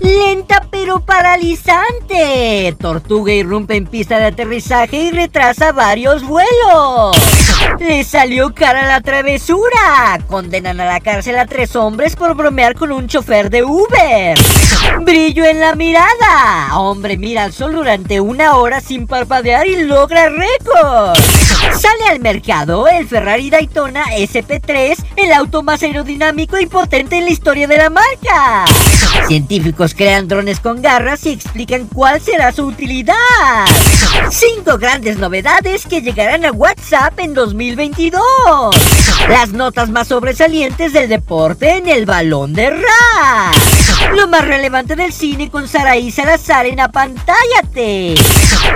Lenta 0.00 0.66
pero 0.70 1.00
paralizante. 1.00 2.74
Tortuga 2.78 3.32
irrumpe 3.32 3.76
en 3.76 3.86
pista 3.86 4.18
de 4.18 4.26
aterrizaje 4.26 4.96
y 4.96 5.10
retrasa 5.10 5.72
varios 5.72 6.24
vuelos. 6.24 7.16
Le 7.78 8.02
salió 8.04 8.54
cara 8.54 8.86
la 8.86 9.00
travesura. 9.00 10.18
Condenan 10.28 10.80
a 10.80 10.86
la 10.86 11.00
cárcel 11.00 11.38
a 11.38 11.46
tres 11.46 11.76
hombres 11.76 12.16
por 12.16 12.34
bromear 12.34 12.74
con 12.74 12.92
un 12.92 13.06
chofer 13.06 13.50
de 13.50 13.62
Uber. 13.62 14.38
Brillo 15.00 15.44
en 15.44 15.60
la 15.60 15.74
mirada. 15.74 16.78
Hombre 16.78 17.16
mira 17.16 17.44
al 17.44 17.52
sol 17.52 17.72
durante 17.72 18.20
una 18.20 18.56
hora 18.56 18.80
sin 18.80 19.06
parpadear 19.06 19.66
y 19.66 19.84
logra 19.84 20.28
récord. 20.28 21.18
Sale 21.72 22.04
al 22.10 22.20
mercado 22.20 22.88
el 22.88 23.06
Ferrari 23.06 23.50
Daytona 23.50 24.04
SP3, 24.16 24.96
el 25.16 25.32
auto 25.32 25.62
más 25.62 25.82
aerodinámico 25.82 26.58
y 26.58 26.66
potente 26.66 27.18
en 27.18 27.24
la 27.24 27.30
historia 27.30 27.66
de 27.66 27.76
la 27.76 27.90
marca. 27.90 28.64
Científicos 29.26 29.94
crean 29.94 30.28
drones 30.28 30.60
con 30.60 30.82
garras 30.82 31.24
y 31.26 31.30
explican 31.30 31.86
cuál 31.86 32.20
será 32.20 32.52
su 32.52 32.66
utilidad. 32.66 33.14
Cinco 34.30 34.78
grandes 34.78 35.18
novedades 35.18 35.86
que 35.86 36.02
llegarán 36.02 36.44
a 36.44 36.52
WhatsApp 36.52 37.18
en 37.18 37.34
2022. 37.34 38.20
Las 39.28 39.52
notas 39.52 39.90
más 39.90 40.08
sobresalientes 40.08 40.92
del 40.92 41.08
deporte 41.08 41.76
en 41.76 41.88
el 41.88 42.06
balón 42.06 42.52
de 42.52 42.70
rap. 42.70 43.81
Lo 44.10 44.28
más 44.28 44.44
relevante 44.44 44.96
del 44.96 45.12
cine 45.12 45.50
con 45.50 45.66
Saraí 45.66 46.10
Salazar 46.10 46.66
en 46.66 46.80
Apantállate. 46.80 48.14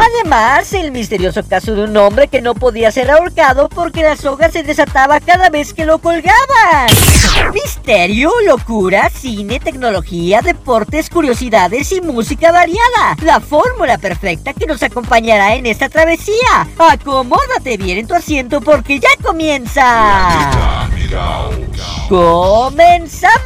Además, 0.00 0.72
el 0.72 0.92
misterioso 0.92 1.42
caso 1.46 1.74
de 1.74 1.84
un 1.84 1.96
hombre 1.96 2.28
que 2.28 2.41
no 2.41 2.55
podía 2.55 2.91
ser 2.91 3.10
ahorcado 3.10 3.68
porque 3.68 4.02
la 4.02 4.16
soga 4.16 4.50
se 4.50 4.62
desataba 4.62 5.20
cada 5.20 5.50
vez 5.50 5.74
que 5.74 5.84
lo 5.84 5.98
colgaban. 5.98 6.88
Misterio, 7.52 8.30
locura, 8.46 9.10
cine, 9.10 9.60
tecnología, 9.60 10.41
deportes, 10.42 11.10
curiosidades 11.10 11.92
y 11.92 12.00
música 12.00 12.50
variada. 12.52 13.16
La 13.22 13.40
fórmula 13.40 13.98
perfecta 13.98 14.52
que 14.55 14.66
nos 14.66 14.83
acompañará 14.83 15.55
en 15.55 15.66
esta 15.66 15.88
travesía. 15.88 16.66
Acomódate 16.78 17.77
bien 17.77 17.98
en 17.98 18.06
tu 18.06 18.14
asiento 18.14 18.61
porque 18.61 18.98
ya 18.98 19.11
comienza. 19.22 20.86
¡Comenzamos! 22.08 23.36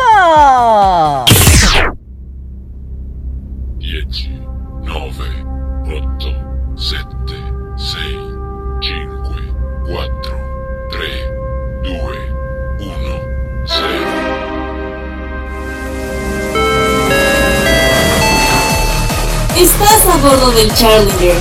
Del 20.61 20.75
Challenger. 20.75 21.39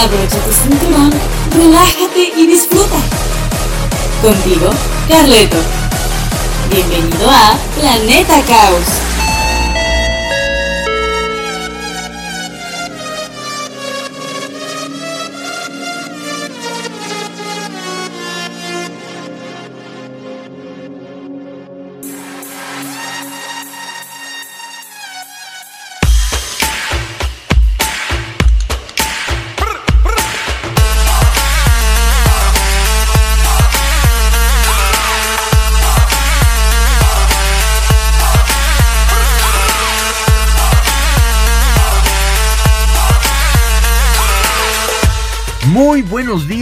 Abrocha 0.00 0.38
tu 0.44 0.52
cinturón, 0.52 1.10
relájate 1.56 2.32
y 2.36 2.46
disfruta. 2.46 2.96
Contigo, 4.22 4.70
Carleto. 5.08 5.56
Bienvenido 6.70 7.28
a 7.28 7.58
Planeta 7.74 8.40
Caos. 8.46 9.01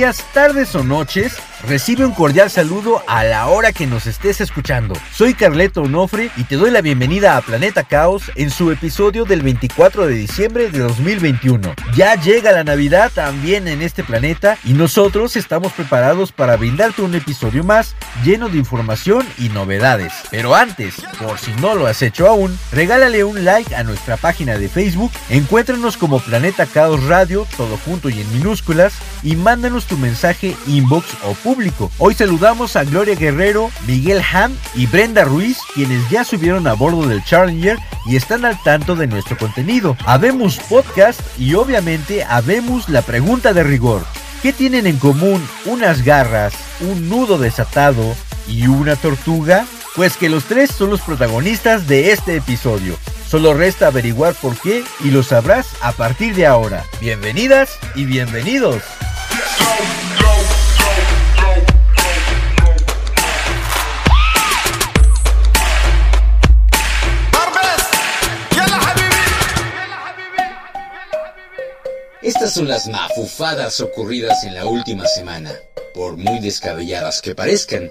Días, 0.00 0.25
tardes 0.33 0.75
o 0.75 0.83
noches. 0.83 1.50
Recibe 1.66 2.06
un 2.06 2.12
cordial 2.12 2.50
saludo 2.50 3.03
a 3.06 3.22
la 3.22 3.47
hora 3.48 3.72
que 3.72 3.87
nos 3.87 4.06
estés 4.06 4.41
escuchando. 4.41 4.94
Soy 5.12 5.34
Carleto 5.34 5.82
Onofre 5.82 6.31
y 6.38 6.44
te 6.44 6.56
doy 6.56 6.71
la 6.71 6.81
bienvenida 6.81 7.37
a 7.37 7.43
Planeta 7.43 7.84
Caos 7.84 8.32
en 8.34 8.50
su 8.50 8.71
episodio 8.71 9.26
del 9.26 9.43
24 9.43 10.06
de 10.06 10.15
diciembre 10.15 10.70
de 10.70 10.78
2021. 10.78 11.75
Ya 11.94 12.15
llega 12.15 12.53
la 12.53 12.65
Navidad 12.65 13.12
también 13.15 13.69
en 13.69 13.82
este 13.82 14.03
planeta 14.03 14.56
y 14.65 14.72
nosotros 14.72 15.37
estamos 15.37 15.72
preparados 15.75 16.32
para 16.32 16.56
brindarte 16.56 17.03
un 17.03 17.15
episodio 17.15 17.62
más 17.62 17.94
lleno 18.25 18.49
de 18.49 18.56
información 18.56 19.26
y 19.37 19.50
novedades. 19.50 20.15
Pero 20.31 20.54
antes, 20.54 20.94
por 21.19 21.38
si 21.38 21.53
no 21.60 21.75
lo 21.75 21.87
has 21.87 22.00
hecho 22.00 22.26
aún, 22.26 22.59
regálale 22.72 23.22
un 23.22 23.44
like 23.44 23.75
a 23.75 23.84
nuestra 23.84 24.16
página 24.16 24.56
de 24.56 24.70
Facebook, 24.70 25.12
encuéntranos 25.28 25.99
como 25.99 26.20
Planeta 26.20 26.65
Caos 26.65 27.04
Radio, 27.04 27.47
todo 27.59 27.76
junto 27.84 28.09
y 28.09 28.19
en 28.19 28.32
minúsculas, 28.32 28.94
y 29.22 29.37
mándanos 29.37 29.84
tu 29.84 29.99
mensaje 29.99 30.56
inbox 30.66 31.06
o 31.22 31.34
Hoy 31.99 32.15
saludamos 32.15 32.77
a 32.77 32.84
Gloria 32.84 33.16
Guerrero, 33.16 33.71
Miguel 33.87 34.22
Ham 34.33 34.56
y 34.75 34.87
Brenda 34.87 35.25
Ruiz, 35.25 35.59
quienes 35.75 36.09
ya 36.09 36.22
subieron 36.22 36.69
a 36.69 36.75
bordo 36.75 37.09
del 37.09 37.25
Challenger 37.25 37.77
y 38.06 38.15
están 38.15 38.44
al 38.44 38.61
tanto 38.62 38.94
de 38.94 39.09
nuestro 39.09 39.37
contenido. 39.37 39.97
Habemos 40.05 40.59
podcast 40.59 41.21
y 41.38 41.55
obviamente 41.55 42.22
habemos 42.22 42.88
la 42.88 43.03
pregunta 43.03 43.53
de 43.53 43.65
rigor. 43.65 44.05
¿Qué 44.43 44.53
tienen 44.53 44.87
en 44.87 44.99
común 44.99 45.44
unas 45.65 46.05
garras, 46.05 46.55
un 46.81 47.09
nudo 47.09 47.37
desatado 47.37 48.15
y 48.47 48.69
una 48.69 48.94
tortuga? 48.94 49.67
Pues 49.97 50.17
que 50.17 50.28
los 50.28 50.44
tres 50.44 50.71
son 50.71 50.91
los 50.91 51.00
protagonistas 51.00 51.88
de 51.88 52.12
este 52.12 52.37
episodio. 52.37 52.97
Solo 53.28 53.55
resta 53.55 53.88
averiguar 53.88 54.34
por 54.34 54.56
qué 54.56 54.84
y 55.05 55.11
lo 55.11 55.25
sabrás 55.25 55.67
a 55.82 55.91
partir 55.93 56.37
de 56.37 56.47
ahora. 56.47 56.84
Bienvenidas 57.00 57.77
y 57.97 58.05
bienvenidos. 58.05 58.82
Estas 72.41 72.55
son 72.55 72.69
las 72.69 72.89
mafufadas 72.89 73.81
ocurridas 73.83 74.45
en 74.45 74.55
la 74.55 74.65
última 74.65 75.05
semana, 75.05 75.51
por 75.93 76.17
muy 76.17 76.39
descabelladas 76.39 77.21
que 77.21 77.34
parezcan. 77.34 77.91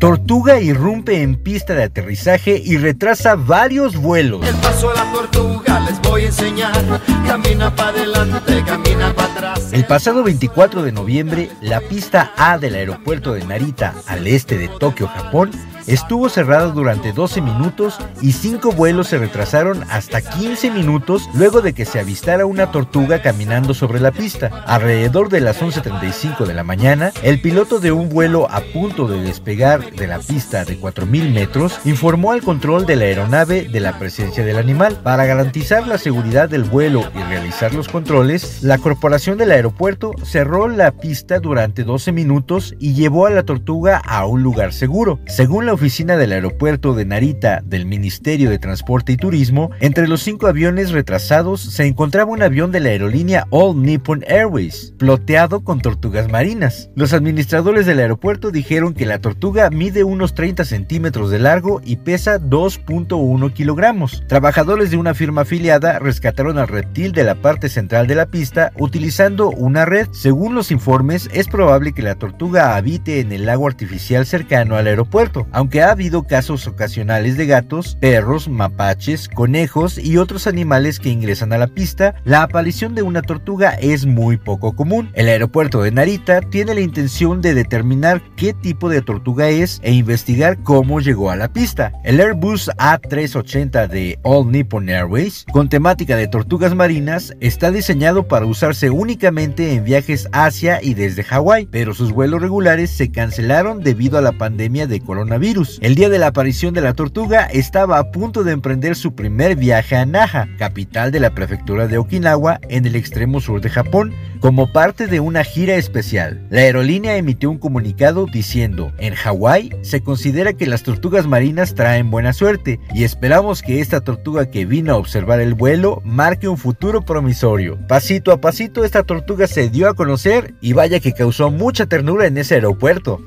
Tortuga 0.00 0.58
irrumpe 0.58 1.22
en 1.22 1.40
pista 1.40 1.74
de 1.74 1.84
aterrizaje 1.84 2.60
y 2.64 2.78
retrasa 2.78 3.36
varios 3.36 3.94
vuelos. 3.94 4.44
El 4.44 4.56
paso 4.56 4.90
a 4.90 4.94
la 4.94 5.12
tortuga 5.12 5.78
les 5.88 6.02
voy 6.02 6.22
a 6.22 6.26
enseñar. 6.26 7.00
Camina 7.24 7.76
para 7.76 7.90
adelante, 7.90 8.64
camina 8.66 9.14
para 9.14 9.52
atrás. 9.52 9.72
El 9.72 9.86
pasado 9.86 10.24
24 10.24 10.82
de 10.82 10.90
noviembre, 10.90 11.48
la 11.60 11.80
pista 11.80 12.32
A 12.36 12.58
del 12.58 12.74
aeropuerto 12.74 13.34
de 13.34 13.44
Narita, 13.44 13.94
al 14.08 14.26
este 14.26 14.58
de 14.58 14.66
Tokio, 14.66 15.06
Japón, 15.06 15.52
estuvo 15.86 16.28
cerrado 16.28 16.72
durante 16.72 17.12
12 17.12 17.40
minutos 17.40 17.98
y 18.20 18.32
5 18.32 18.72
vuelos 18.72 19.08
se 19.08 19.18
retrasaron 19.18 19.84
hasta 19.90 20.20
15 20.20 20.70
minutos 20.70 21.28
luego 21.34 21.60
de 21.60 21.72
que 21.72 21.84
se 21.84 22.00
avistara 22.00 22.46
una 22.46 22.70
tortuga 22.70 23.22
caminando 23.22 23.74
sobre 23.74 24.00
la 24.00 24.12
pista. 24.12 24.64
Alrededor 24.66 25.28
de 25.28 25.40
las 25.40 25.60
11.35 25.60 26.46
de 26.46 26.54
la 26.54 26.64
mañana, 26.64 27.12
el 27.22 27.40
piloto 27.40 27.80
de 27.80 27.92
un 27.92 28.08
vuelo 28.08 28.50
a 28.50 28.60
punto 28.60 29.06
de 29.06 29.20
despegar 29.20 29.90
de 29.92 30.06
la 30.06 30.18
pista 30.18 30.64
de 30.64 30.78
4.000 30.78 31.32
metros 31.32 31.80
informó 31.84 32.32
al 32.32 32.42
control 32.42 32.86
de 32.86 32.96
la 32.96 33.04
aeronave 33.04 33.68
de 33.68 33.80
la 33.80 33.98
presencia 33.98 34.44
del 34.44 34.58
animal. 34.58 35.00
Para 35.02 35.26
garantizar 35.26 35.86
la 35.86 35.98
seguridad 35.98 36.48
del 36.48 36.64
vuelo 36.64 37.04
y 37.14 37.22
realizar 37.22 37.74
los 37.74 37.88
controles, 37.88 38.62
la 38.62 38.78
corporación 38.78 39.38
del 39.38 39.50
aeropuerto 39.50 40.12
cerró 40.22 40.68
la 40.68 40.92
pista 40.92 41.40
durante 41.40 41.84
12 41.84 42.12
minutos 42.12 42.74
y 42.78 42.94
llevó 42.94 43.26
a 43.26 43.30
la 43.30 43.42
tortuga 43.42 43.98
a 43.98 44.26
un 44.26 44.42
lugar 44.42 44.72
seguro. 44.72 45.18
Según 45.26 45.66
la 45.66 45.73
oficina 45.74 46.16
del 46.16 46.32
aeropuerto 46.32 46.94
de 46.94 47.04
Narita 47.04 47.60
del 47.64 47.86
Ministerio 47.86 48.50
de 48.50 48.58
Transporte 48.58 49.12
y 49.12 49.16
Turismo, 49.16 49.70
entre 49.80 50.08
los 50.08 50.22
cinco 50.22 50.46
aviones 50.46 50.90
retrasados 50.90 51.60
se 51.60 51.86
encontraba 51.86 52.32
un 52.32 52.42
avión 52.42 52.72
de 52.72 52.80
la 52.80 52.88
aerolínea 52.90 53.46
All 53.50 53.80
Nippon 53.80 54.24
Airways, 54.26 54.94
ploteado 54.98 55.62
con 55.62 55.80
tortugas 55.80 56.30
marinas. 56.30 56.90
Los 56.94 57.12
administradores 57.12 57.86
del 57.86 58.00
aeropuerto 58.00 58.50
dijeron 58.50 58.94
que 58.94 59.06
la 59.06 59.18
tortuga 59.18 59.70
mide 59.70 60.04
unos 60.04 60.34
30 60.34 60.64
centímetros 60.64 61.30
de 61.30 61.38
largo 61.38 61.80
y 61.84 61.96
pesa 61.96 62.40
2.1 62.40 63.52
kilogramos. 63.52 64.22
Trabajadores 64.28 64.90
de 64.90 64.96
una 64.96 65.14
firma 65.14 65.42
afiliada 65.42 65.98
rescataron 65.98 66.58
al 66.58 66.68
reptil 66.68 67.12
de 67.12 67.24
la 67.24 67.34
parte 67.34 67.68
central 67.68 68.06
de 68.06 68.14
la 68.14 68.26
pista 68.26 68.72
utilizando 68.78 69.50
una 69.50 69.84
red. 69.84 70.08
Según 70.12 70.54
los 70.54 70.70
informes, 70.70 71.28
es 71.32 71.48
probable 71.48 71.92
que 71.92 72.02
la 72.02 72.14
tortuga 72.14 72.76
habite 72.76 73.20
en 73.20 73.32
el 73.32 73.46
lago 73.46 73.66
artificial 73.66 74.26
cercano 74.26 74.76
al 74.76 74.86
aeropuerto, 74.86 75.46
aunque 75.64 75.80
ha 75.80 75.92
habido 75.92 76.24
casos 76.24 76.66
ocasionales 76.66 77.38
de 77.38 77.46
gatos, 77.46 77.96
perros, 77.98 78.50
mapaches, 78.50 79.30
conejos 79.30 79.96
y 79.96 80.18
otros 80.18 80.46
animales 80.46 81.00
que 81.00 81.08
ingresan 81.08 81.54
a 81.54 81.58
la 81.58 81.68
pista, 81.68 82.16
la 82.24 82.42
aparición 82.42 82.94
de 82.94 83.00
una 83.00 83.22
tortuga 83.22 83.70
es 83.70 84.04
muy 84.04 84.36
poco 84.36 84.76
común. 84.76 85.10
El 85.14 85.26
aeropuerto 85.26 85.80
de 85.80 85.90
Narita 85.90 86.42
tiene 86.42 86.74
la 86.74 86.82
intención 86.82 87.40
de 87.40 87.54
determinar 87.54 88.20
qué 88.36 88.52
tipo 88.52 88.90
de 88.90 89.00
tortuga 89.00 89.48
es 89.48 89.80
e 89.82 89.92
investigar 89.94 90.58
cómo 90.62 91.00
llegó 91.00 91.30
a 91.30 91.36
la 91.36 91.50
pista. 91.50 91.94
El 92.04 92.20
Airbus 92.20 92.68
A380 92.76 93.88
de 93.88 94.18
All 94.22 94.52
Nippon 94.52 94.90
Airways, 94.90 95.46
con 95.50 95.70
temática 95.70 96.14
de 96.18 96.28
tortugas 96.28 96.74
marinas, 96.74 97.32
está 97.40 97.70
diseñado 97.70 98.28
para 98.28 98.44
usarse 98.44 98.90
únicamente 98.90 99.72
en 99.72 99.84
viajes 99.84 100.28
hacia 100.32 100.82
y 100.82 100.92
desde 100.92 101.24
Hawái, 101.24 101.68
pero 101.70 101.94
sus 101.94 102.12
vuelos 102.12 102.42
regulares 102.42 102.90
se 102.90 103.10
cancelaron 103.10 103.82
debido 103.82 104.18
a 104.18 104.20
la 104.20 104.32
pandemia 104.32 104.86
de 104.86 105.00
coronavirus. 105.00 105.53
El 105.80 105.94
día 105.94 106.08
de 106.08 106.18
la 106.18 106.28
aparición 106.28 106.74
de 106.74 106.80
la 106.80 106.94
tortuga 106.94 107.44
estaba 107.44 107.98
a 107.98 108.10
punto 108.10 108.42
de 108.42 108.50
emprender 108.50 108.96
su 108.96 109.14
primer 109.14 109.54
viaje 109.54 109.94
a 109.94 110.04
Naha, 110.04 110.48
capital 110.58 111.12
de 111.12 111.20
la 111.20 111.30
prefectura 111.30 111.86
de 111.86 111.96
Okinawa 111.96 112.58
en 112.68 112.86
el 112.86 112.96
extremo 112.96 113.40
sur 113.40 113.60
de 113.60 113.70
Japón, 113.70 114.12
como 114.40 114.72
parte 114.72 115.06
de 115.06 115.20
una 115.20 115.44
gira 115.44 115.76
especial. 115.76 116.44
La 116.50 116.62
aerolínea 116.62 117.16
emitió 117.16 117.50
un 117.50 117.58
comunicado 117.58 118.26
diciendo, 118.26 118.92
en 118.98 119.14
Hawái 119.14 119.70
se 119.82 120.02
considera 120.02 120.54
que 120.54 120.66
las 120.66 120.82
tortugas 120.82 121.28
marinas 121.28 121.76
traen 121.76 122.10
buena 122.10 122.32
suerte 122.32 122.80
y 122.92 123.04
esperamos 123.04 123.62
que 123.62 123.80
esta 123.80 124.00
tortuga 124.00 124.50
que 124.50 124.66
vino 124.66 124.92
a 124.92 124.96
observar 124.96 125.38
el 125.38 125.54
vuelo 125.54 126.02
marque 126.04 126.48
un 126.48 126.58
futuro 126.58 127.02
promisorio. 127.02 127.78
Pasito 127.86 128.32
a 128.32 128.40
pasito 128.40 128.84
esta 128.84 129.04
tortuga 129.04 129.46
se 129.46 129.70
dio 129.70 129.88
a 129.88 129.94
conocer 129.94 130.54
y 130.60 130.72
vaya 130.72 130.98
que 130.98 131.12
causó 131.12 131.52
mucha 131.52 131.86
ternura 131.86 132.26
en 132.26 132.38
ese 132.38 132.56
aeropuerto. 132.56 133.20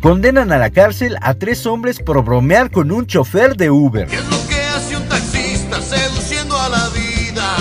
Condenan 0.00 0.50
a 0.50 0.56
la 0.56 0.70
cárcel 0.70 1.16
a 1.20 1.34
tres 1.34 1.66
hombres 1.66 1.98
por 1.98 2.24
bromear 2.24 2.70
con 2.70 2.90
un 2.90 3.06
chofer 3.06 3.54
de 3.54 3.70
Uber. 3.70 4.08
¿Qué 4.08 4.16
es 4.16 4.30
lo 4.30 4.48
que 4.48 4.54
hace 4.54 4.96
un 4.96 5.06
taxista 5.06 5.82
seduciendo 5.82 6.56
a 6.58 6.70
la 6.70 6.88
vida? 6.88 7.56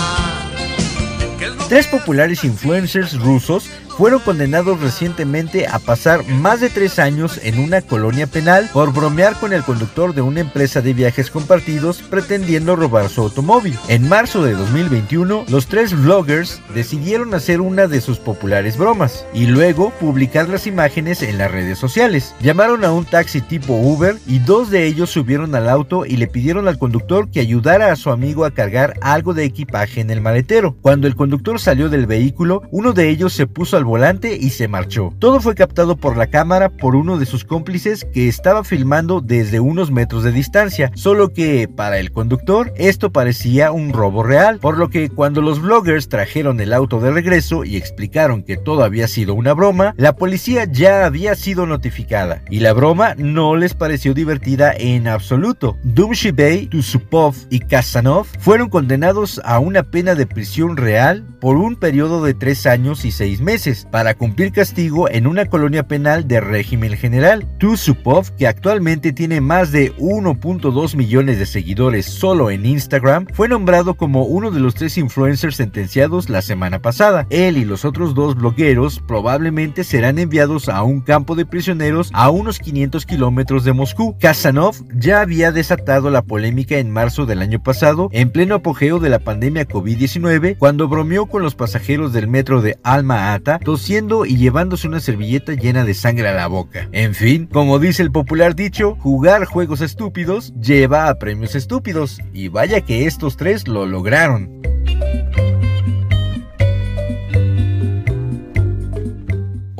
¿Qué 1.37 1.45
es 1.45 1.55
lo 1.55 1.67
Tres 1.67 1.87
populares 1.87 2.45
influencers 2.45 3.19
rusos 3.19 3.69
fueron 3.99 4.21
condenados 4.21 4.79
recientemente 4.79 5.67
a 5.67 5.77
pasar 5.77 6.25
más 6.25 6.61
de 6.61 6.69
tres 6.69 6.99
años 6.99 7.37
en 7.43 7.59
una 7.59 7.81
colonia 7.81 8.27
penal 8.27 8.69
por 8.71 8.93
bromear 8.93 9.37
con 9.37 9.51
el 9.51 9.61
conductor 9.61 10.13
de 10.13 10.21
una 10.21 10.39
empresa 10.39 10.79
de 10.81 10.93
viajes 10.93 11.29
compartidos 11.29 12.01
pretendiendo 12.03 12.77
robar 12.77 13.09
su 13.09 13.23
automóvil. 13.23 13.77
En 13.89 14.07
marzo 14.07 14.41
de 14.41 14.53
2021, 14.53 15.43
los 15.49 15.67
tres 15.67 15.93
vloggers 15.93 16.61
decidieron 16.73 17.33
hacer 17.33 17.59
una 17.59 17.87
de 17.87 17.99
sus 17.99 18.19
populares 18.19 18.77
bromas 18.77 19.25
y 19.33 19.47
luego 19.47 19.89
publicar 19.99 20.47
las 20.47 20.65
imágenes 20.65 21.21
en 21.21 21.37
las 21.37 21.51
redes 21.51 21.77
sociales. 21.77 22.33
Llamaron 22.39 22.85
a 22.85 22.93
un 22.93 23.03
taxi 23.03 23.41
tipo 23.41 23.73
Uber 23.73 24.15
y 24.25 24.39
dos 24.39 24.69
de 24.69 24.85
ellos 24.85 25.09
subieron 25.09 25.55
al 25.55 25.67
auto 25.67 26.05
y 26.05 26.15
le 26.15 26.27
pidieron 26.27 26.69
al 26.69 26.79
conductor 26.79 27.29
que 27.29 27.41
ayudara 27.41 27.91
a 27.91 27.97
su 27.97 28.11
amigo 28.11 28.45
a 28.45 28.51
cargar 28.51 28.93
algo 29.01 29.33
de 29.33 29.43
equipaje 29.43 29.99
en 29.99 30.09
el 30.09 30.21
maletero. 30.21 30.77
Cuando 30.81 31.05
el 31.05 31.17
conductor 31.17 31.59
salió 31.59 31.89
del 31.89 32.05
vehículo, 32.05 32.61
uno 32.71 32.93
de 32.93 33.09
ellos 33.09 33.33
se 33.33 33.45
puso 33.45 33.75
al 33.75 33.88
volante 33.89 34.37
y 34.39 34.51
se 34.51 34.69
marchó. 34.69 35.13
Todo 35.19 35.41
fue 35.41 35.55
captado 35.55 35.97
por 35.97 36.15
la 36.15 36.27
cámara 36.27 36.69
por 36.69 36.95
uno 36.95 37.17
de 37.17 37.25
sus 37.25 37.43
cómplices 37.43 38.05
que 38.13 38.27
estaba 38.29 38.63
filmando 38.63 39.19
desde 39.19 39.59
unos 39.59 39.91
metros 39.91 40.23
de 40.23 40.31
distancia, 40.31 40.91
solo 40.95 41.33
que 41.33 41.67
para 41.67 41.99
el 41.99 42.11
conductor 42.11 42.71
esto 42.77 43.11
parecía 43.11 43.71
un 43.71 43.91
robo 43.91 44.23
real, 44.23 44.59
por 44.59 44.77
lo 44.77 44.89
que 44.89 45.09
cuando 45.09 45.41
los 45.41 45.61
vloggers 45.61 46.07
trajeron 46.07 46.61
el 46.61 46.71
auto 46.71 46.99
de 46.99 47.11
regreso 47.11 47.65
y 47.65 47.75
explicaron 47.75 48.43
que 48.43 48.55
todo 48.57 48.83
había 48.83 49.07
sido 49.07 49.33
una 49.33 49.53
broma, 49.53 49.93
la 49.97 50.15
policía 50.15 50.65
ya 50.65 51.05
había 51.05 51.35
sido 51.35 51.65
notificada 51.65 52.43
y 52.49 52.59
la 52.59 52.73
broma 52.73 53.15
no 53.17 53.55
les 53.55 53.73
pareció 53.73 54.13
divertida 54.13 54.73
en 54.73 55.07
absoluto. 55.07 55.77
Dumshibey, 55.83 56.67
Tusupov 56.67 57.35
y 57.49 57.59
Kasanov 57.59 58.27
fueron 58.39 58.69
condenados 58.69 59.41
a 59.43 59.59
una 59.59 59.83
pena 59.83 60.15
de 60.15 60.27
prisión 60.27 60.77
real 60.77 61.25
por 61.41 61.57
un 61.57 61.75
periodo 61.75 62.23
de 62.23 62.33
tres 62.33 62.65
años 62.65 63.05
y 63.05 63.11
seis 63.11 63.41
meses 63.41 63.78
para 63.85 64.15
cumplir 64.15 64.51
castigo 64.51 65.09
en 65.09 65.27
una 65.27 65.45
colonia 65.45 65.87
penal 65.87 66.27
de 66.27 66.41
régimen 66.41 66.97
general. 66.97 67.47
Tusupov, 67.57 68.35
que 68.35 68.47
actualmente 68.47 69.13
tiene 69.13 69.41
más 69.41 69.71
de 69.71 69.95
1.2 69.97 70.95
millones 70.95 71.39
de 71.39 71.45
seguidores 71.45 72.05
solo 72.05 72.49
en 72.51 72.65
Instagram, 72.65 73.27
fue 73.33 73.47
nombrado 73.47 73.95
como 73.95 74.23
uno 74.23 74.51
de 74.51 74.59
los 74.59 74.75
tres 74.75 74.97
influencers 74.97 75.55
sentenciados 75.55 76.29
la 76.29 76.41
semana 76.41 76.81
pasada. 76.81 77.27
Él 77.29 77.57
y 77.57 77.65
los 77.65 77.85
otros 77.85 78.13
dos 78.13 78.35
blogueros 78.35 79.01
probablemente 79.07 79.83
serán 79.83 80.19
enviados 80.19 80.69
a 80.69 80.83
un 80.83 81.01
campo 81.01 81.35
de 81.35 81.45
prisioneros 81.45 82.09
a 82.13 82.29
unos 82.29 82.59
500 82.59 83.05
kilómetros 83.05 83.63
de 83.63 83.73
Moscú. 83.73 84.17
Kasanov 84.19 84.75
ya 84.95 85.21
había 85.21 85.51
desatado 85.51 86.09
la 86.09 86.21
polémica 86.21 86.77
en 86.77 86.91
marzo 86.91 87.25
del 87.25 87.41
año 87.41 87.61
pasado, 87.61 88.09
en 88.11 88.31
pleno 88.31 88.55
apogeo 88.55 88.99
de 88.99 89.09
la 89.09 89.19
pandemia 89.19 89.67
COVID-19, 89.67 90.57
cuando 90.57 90.87
bromeó 90.87 91.25
con 91.27 91.41
los 91.41 91.55
pasajeros 91.55 92.13
del 92.13 92.27
metro 92.27 92.61
de 92.61 92.77
Alma 92.83 93.33
Tosiendo 93.63 94.25
y 94.25 94.37
llevándose 94.37 94.87
una 94.87 94.99
servilleta 94.99 95.53
llena 95.53 95.83
de 95.83 95.93
sangre 95.93 96.27
a 96.29 96.33
la 96.33 96.47
boca. 96.47 96.87
En 96.91 97.13
fin, 97.13 97.45
como 97.45 97.79
dice 97.79 98.01
el 98.01 98.11
popular 98.11 98.55
dicho, 98.55 98.95
jugar 98.99 99.45
juegos 99.45 99.81
estúpidos 99.81 100.53
lleva 100.59 101.09
a 101.09 101.15
premios 101.15 101.55
estúpidos, 101.55 102.19
y 102.33 102.47
vaya 102.47 102.81
que 102.81 103.05
estos 103.05 103.37
tres 103.37 103.67
lo 103.67 103.85
lograron. 103.85 104.59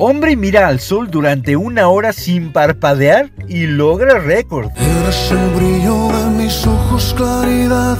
Hombre 0.02 0.34
mira 0.34 0.66
al 0.66 0.80
sol 0.80 1.10
durante 1.10 1.56
una 1.56 1.88
hora 1.88 2.14
sin 2.14 2.52
parpadear 2.52 3.30
y 3.48 3.66
logra 3.66 4.18
récord. 4.18 4.70
Eres 4.76 5.30
el 5.30 5.50
brillo 5.50 6.08
de 6.08 6.42
mis 6.42 6.66
ojos, 6.66 7.14
claridad. 7.14 7.98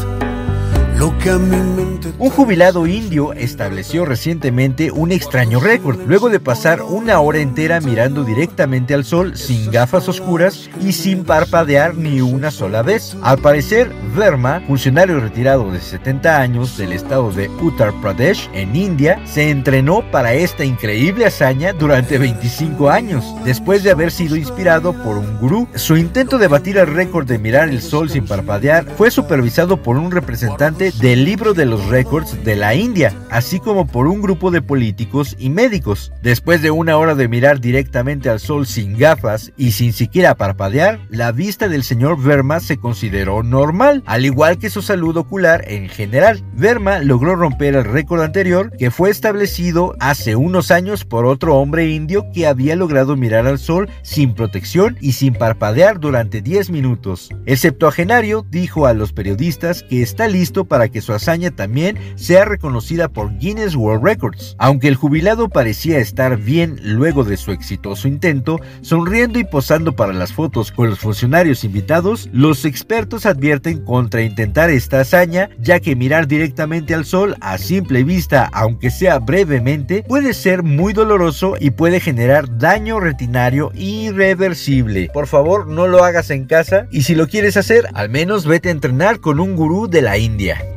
Un 1.00 2.28
jubilado 2.28 2.86
indio 2.86 3.32
estableció 3.32 4.04
recientemente 4.04 4.90
un 4.90 5.12
extraño 5.12 5.58
récord, 5.58 5.98
luego 6.06 6.28
de 6.28 6.40
pasar 6.40 6.82
una 6.82 7.20
hora 7.20 7.38
entera 7.38 7.80
mirando 7.80 8.22
directamente 8.22 8.92
al 8.92 9.06
sol 9.06 9.34
sin 9.34 9.70
gafas 9.70 10.10
oscuras 10.10 10.68
y 10.82 10.92
sin 10.92 11.24
parpadear 11.24 11.94
ni 11.94 12.20
una 12.20 12.50
sola 12.50 12.82
vez. 12.82 13.16
Al 13.22 13.38
parecer, 13.38 13.90
Verma, 14.14 14.60
funcionario 14.66 15.20
retirado 15.20 15.70
de 15.70 15.80
70 15.80 16.38
años 16.38 16.76
del 16.76 16.92
estado 16.92 17.32
de 17.32 17.48
Uttar 17.48 17.94
Pradesh, 18.02 18.50
en 18.52 18.76
India, 18.76 19.18
se 19.24 19.48
entrenó 19.48 20.02
para 20.10 20.34
esta 20.34 20.66
increíble 20.66 21.24
hazaña 21.24 21.72
durante 21.72 22.18
25 22.18 22.90
años, 22.90 23.24
después 23.44 23.82
de 23.82 23.92
haber 23.92 24.10
sido 24.10 24.36
inspirado 24.36 24.92
por 24.92 25.16
un 25.16 25.38
gurú. 25.38 25.66
Su 25.76 25.96
intento 25.96 26.36
de 26.36 26.48
batir 26.48 26.76
el 26.76 26.88
récord 26.88 27.26
de 27.26 27.38
mirar 27.38 27.70
el 27.70 27.80
sol 27.80 28.10
sin 28.10 28.26
parpadear 28.26 28.84
fue 28.98 29.10
supervisado 29.10 29.78
por 29.78 29.96
un 29.96 30.10
representante 30.10 30.89
del 30.98 31.24
libro 31.24 31.54
de 31.54 31.66
los 31.66 31.86
récords 31.86 32.44
de 32.44 32.56
la 32.56 32.74
India, 32.74 33.14
así 33.30 33.60
como 33.60 33.86
por 33.86 34.06
un 34.06 34.20
grupo 34.20 34.50
de 34.50 34.62
políticos 34.62 35.36
y 35.38 35.50
médicos. 35.50 36.12
Después 36.22 36.62
de 36.62 36.70
una 36.70 36.96
hora 36.96 37.14
de 37.14 37.28
mirar 37.28 37.60
directamente 37.60 38.28
al 38.28 38.40
sol 38.40 38.66
sin 38.66 38.96
gafas 38.96 39.52
y 39.56 39.72
sin 39.72 39.92
siquiera 39.92 40.34
parpadear, 40.34 41.00
la 41.10 41.32
vista 41.32 41.68
del 41.68 41.84
señor 41.84 42.22
Verma 42.22 42.60
se 42.60 42.78
consideró 42.78 43.42
normal, 43.42 44.02
al 44.06 44.24
igual 44.24 44.58
que 44.58 44.70
su 44.70 44.82
salud 44.82 45.16
ocular 45.16 45.64
en 45.68 45.88
general. 45.88 46.42
Verma 46.54 47.00
logró 47.00 47.36
romper 47.36 47.74
el 47.74 47.84
récord 47.84 48.22
anterior 48.22 48.72
que 48.78 48.90
fue 48.90 49.10
establecido 49.10 49.94
hace 50.00 50.36
unos 50.36 50.70
años 50.70 51.04
por 51.04 51.26
otro 51.26 51.56
hombre 51.56 51.88
indio 51.90 52.26
que 52.32 52.46
había 52.46 52.76
logrado 52.76 53.16
mirar 53.16 53.46
al 53.46 53.58
sol 53.58 53.88
sin 54.02 54.34
protección 54.34 54.96
y 55.00 55.12
sin 55.12 55.34
parpadear 55.34 56.00
durante 56.00 56.42
10 56.42 56.70
minutos. 56.70 57.30
El 57.46 57.58
septuagenario 57.58 58.46
dijo 58.48 58.86
a 58.86 58.94
los 58.94 59.12
periodistas 59.12 59.82
que 59.82 60.02
está 60.02 60.28
listo 60.28 60.64
para 60.64 60.79
para 60.80 60.90
que 60.90 61.02
su 61.02 61.12
hazaña 61.12 61.50
también 61.50 61.98
sea 62.14 62.46
reconocida 62.46 63.08
por 63.08 63.36
Guinness 63.36 63.76
World 63.76 64.02
Records. 64.02 64.56
Aunque 64.56 64.88
el 64.88 64.94
jubilado 64.94 65.50
parecía 65.50 65.98
estar 65.98 66.38
bien 66.38 66.80
luego 66.82 67.22
de 67.22 67.36
su 67.36 67.52
exitoso 67.52 68.08
intento, 68.08 68.58
sonriendo 68.80 69.38
y 69.38 69.44
posando 69.44 69.94
para 69.94 70.14
las 70.14 70.32
fotos 70.32 70.72
con 70.72 70.88
los 70.88 70.98
funcionarios 70.98 71.64
invitados, 71.64 72.30
los 72.32 72.64
expertos 72.64 73.26
advierten 73.26 73.84
contra 73.84 74.22
intentar 74.22 74.70
esta 74.70 75.00
hazaña, 75.00 75.50
ya 75.58 75.80
que 75.80 75.96
mirar 75.96 76.26
directamente 76.26 76.94
al 76.94 77.04
sol 77.04 77.36
a 77.42 77.58
simple 77.58 78.02
vista, 78.02 78.48
aunque 78.50 78.90
sea 78.90 79.18
brevemente, 79.18 80.02
puede 80.08 80.32
ser 80.32 80.62
muy 80.62 80.94
doloroso 80.94 81.56
y 81.60 81.72
puede 81.72 82.00
generar 82.00 82.56
daño 82.56 83.00
retinario 83.00 83.70
irreversible. 83.74 85.10
Por 85.12 85.26
favor, 85.26 85.66
no 85.66 85.88
lo 85.88 86.04
hagas 86.04 86.30
en 86.30 86.46
casa 86.46 86.86
y 86.90 87.02
si 87.02 87.14
lo 87.14 87.28
quieres 87.28 87.58
hacer, 87.58 87.84
al 87.92 88.08
menos 88.08 88.46
vete 88.46 88.70
a 88.70 88.72
entrenar 88.72 89.20
con 89.20 89.40
un 89.40 89.56
gurú 89.56 89.86
de 89.86 90.00
la 90.00 90.16
India. 90.16 90.69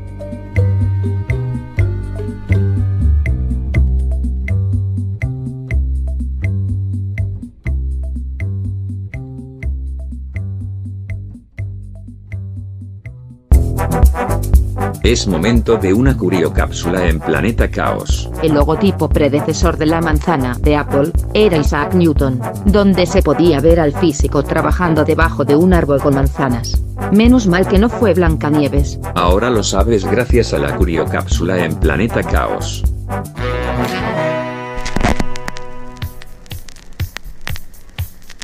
Es 15.03 15.27
momento 15.27 15.75
de 15.75 15.93
una 15.93 16.15
curiocápsula 16.15 17.09
en 17.09 17.19
Planeta 17.19 17.69
Caos. 17.69 18.29
El 18.41 18.53
logotipo 18.53 19.09
predecesor 19.09 19.75
de 19.75 19.85
la 19.85 19.99
manzana 19.99 20.55
de 20.61 20.77
Apple 20.77 21.11
era 21.33 21.57
Isaac 21.57 21.93
Newton, 21.93 22.39
donde 22.67 23.05
se 23.05 23.21
podía 23.21 23.59
ver 23.59 23.81
al 23.81 23.91
físico 23.91 24.43
trabajando 24.43 25.03
debajo 25.03 25.43
de 25.43 25.57
un 25.57 25.73
árbol 25.73 26.01
con 26.01 26.15
manzanas. 26.15 26.81
Menos 27.11 27.47
mal 27.47 27.67
que 27.67 27.79
no 27.79 27.89
fue 27.89 28.13
Blancanieves. 28.13 28.97
Ahora 29.13 29.49
lo 29.49 29.61
sabes 29.61 30.05
gracias 30.05 30.53
a 30.53 30.57
la 30.57 30.73
curiocápsula 30.77 31.65
en 31.65 31.75
Planeta 31.75 32.23
Caos. 32.23 32.81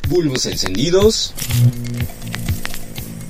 Bulbos 0.10 0.46
encendidos. 0.46 1.34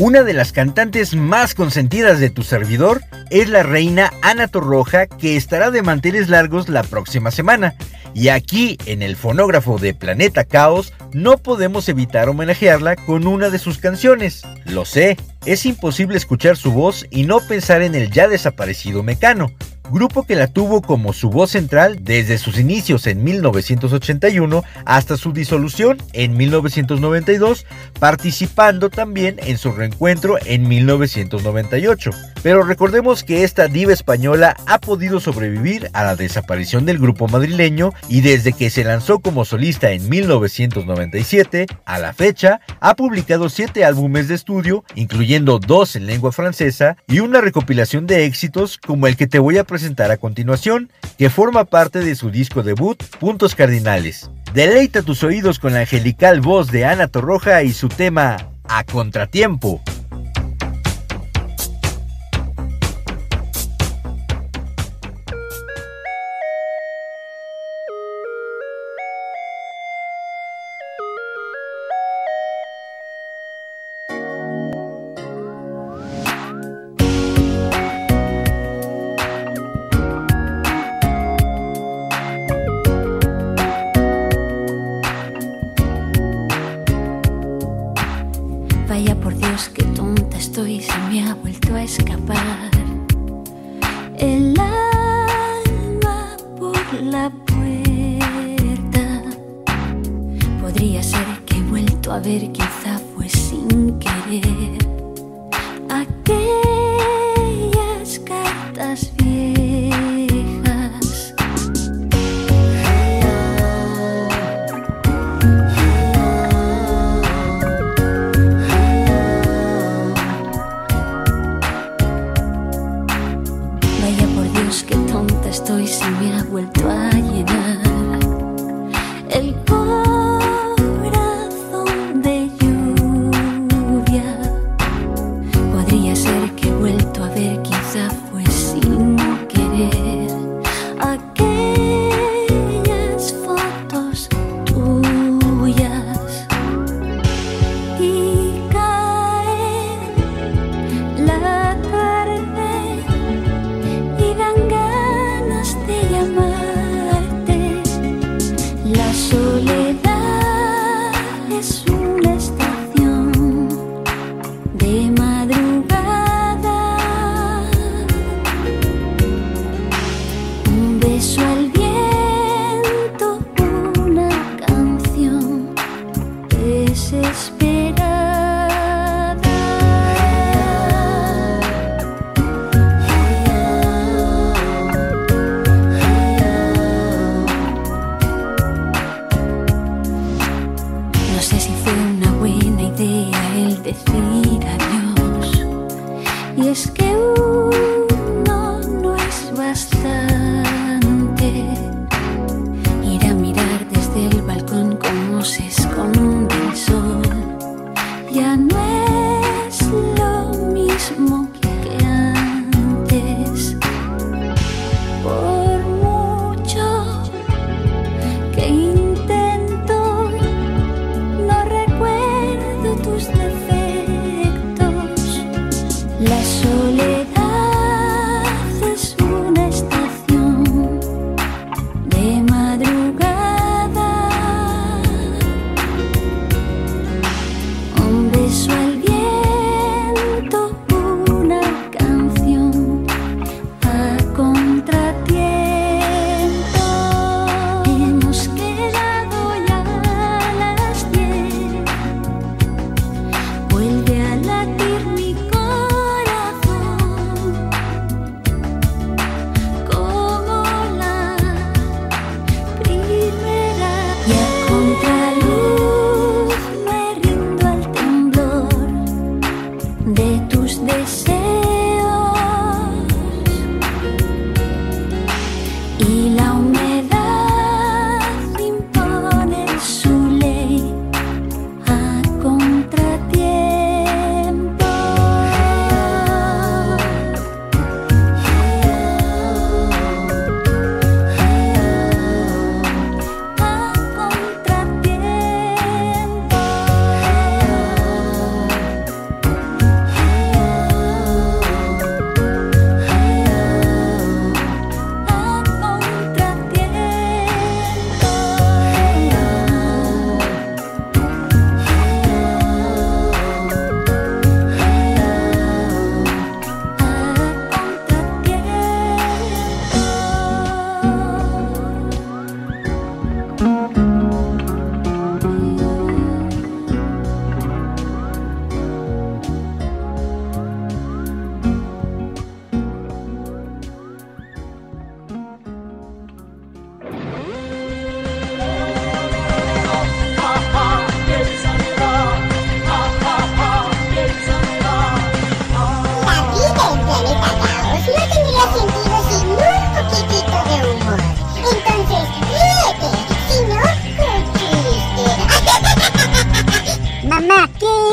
Una 0.00 0.22
de 0.22 0.32
las 0.32 0.52
cantantes 0.52 1.14
más 1.14 1.54
consentidas 1.54 2.20
de 2.20 2.30
tu 2.30 2.42
servidor 2.42 3.02
es 3.28 3.50
la 3.50 3.62
reina 3.62 4.10
Ana 4.22 4.48
Torroja 4.48 5.06
que 5.06 5.36
estará 5.36 5.70
de 5.70 5.82
manteles 5.82 6.30
largos 6.30 6.70
la 6.70 6.82
próxima 6.84 7.30
semana. 7.30 7.74
Y 8.14 8.28
aquí 8.28 8.78
en 8.86 9.02
el 9.02 9.14
fonógrafo 9.14 9.76
de 9.76 9.92
Planeta 9.92 10.44
Caos 10.44 10.94
no 11.12 11.36
podemos 11.36 11.86
evitar 11.90 12.30
homenajearla 12.30 12.96
con 12.96 13.26
una 13.26 13.50
de 13.50 13.58
sus 13.58 13.76
canciones. 13.76 14.40
Lo 14.64 14.86
sé, 14.86 15.18
es 15.44 15.66
imposible 15.66 16.16
escuchar 16.16 16.56
su 16.56 16.72
voz 16.72 17.04
y 17.10 17.24
no 17.24 17.38
pensar 17.40 17.82
en 17.82 17.94
el 17.94 18.10
ya 18.10 18.26
desaparecido 18.26 19.02
Mecano, 19.02 19.52
grupo 19.90 20.24
que 20.24 20.36
la 20.36 20.46
tuvo 20.46 20.82
como 20.82 21.12
su 21.12 21.30
voz 21.30 21.50
central 21.50 21.98
desde 22.02 22.38
sus 22.38 22.58
inicios 22.58 23.06
en 23.06 23.24
1981 23.24 24.62
hasta 24.84 25.16
su 25.16 25.32
disolución 25.32 25.98
en 26.12 26.36
1992, 26.36 27.66
participando 27.98 28.88
también 28.88 29.40
en 29.44 29.58
su 29.58 29.72
reencuentro 29.72 30.38
en 30.44 30.68
1998. 30.68 32.10
Pero 32.42 32.62
recordemos 32.62 33.24
que 33.24 33.44
esta 33.44 33.66
diva 33.68 33.92
española 33.92 34.56
ha 34.66 34.78
podido 34.78 35.20
sobrevivir 35.20 35.90
a 35.92 36.04
la 36.04 36.16
desaparición 36.16 36.86
del 36.86 36.98
grupo 36.98 37.28
madrileño 37.28 37.92
y 38.08 38.20
desde 38.20 38.52
que 38.52 38.70
se 38.70 38.84
lanzó 38.84 39.18
como 39.18 39.44
solista 39.44 39.90
en 39.90 40.08
1997 40.08 41.66
a 41.84 41.98
la 41.98 42.12
fecha 42.12 42.60
ha 42.80 42.94
publicado 42.94 43.48
7 43.48 43.84
álbumes 43.84 44.28
de 44.28 44.34
estudio, 44.36 44.84
incluyendo 44.94 45.58
dos 45.58 45.96
en 45.96 46.06
lengua 46.06 46.32
francesa 46.32 46.96
y 47.06 47.20
una 47.20 47.40
recopilación 47.40 48.06
de 48.06 48.24
éxitos 48.24 48.78
como 48.78 49.06
el 49.06 49.16
que 49.16 49.26
te 49.26 49.38
voy 49.38 49.58
a 49.58 49.64
presentar 49.64 49.79
a 49.86 50.16
continuación, 50.16 50.90
que 51.18 51.30
forma 51.30 51.64
parte 51.64 52.00
de 52.00 52.14
su 52.14 52.30
disco 52.30 52.62
debut 52.62 53.02
Puntos 53.18 53.54
Cardinales. 53.54 54.30
Deleita 54.54 55.02
tus 55.02 55.22
oídos 55.22 55.58
con 55.58 55.72
la 55.72 55.80
angelical 55.80 56.40
voz 56.40 56.70
de 56.70 56.84
Ana 56.84 57.08
Torroja 57.08 57.62
y 57.62 57.72
su 57.72 57.88
tema 57.88 58.36
A 58.64 58.84
Contratiempo. 58.84 59.80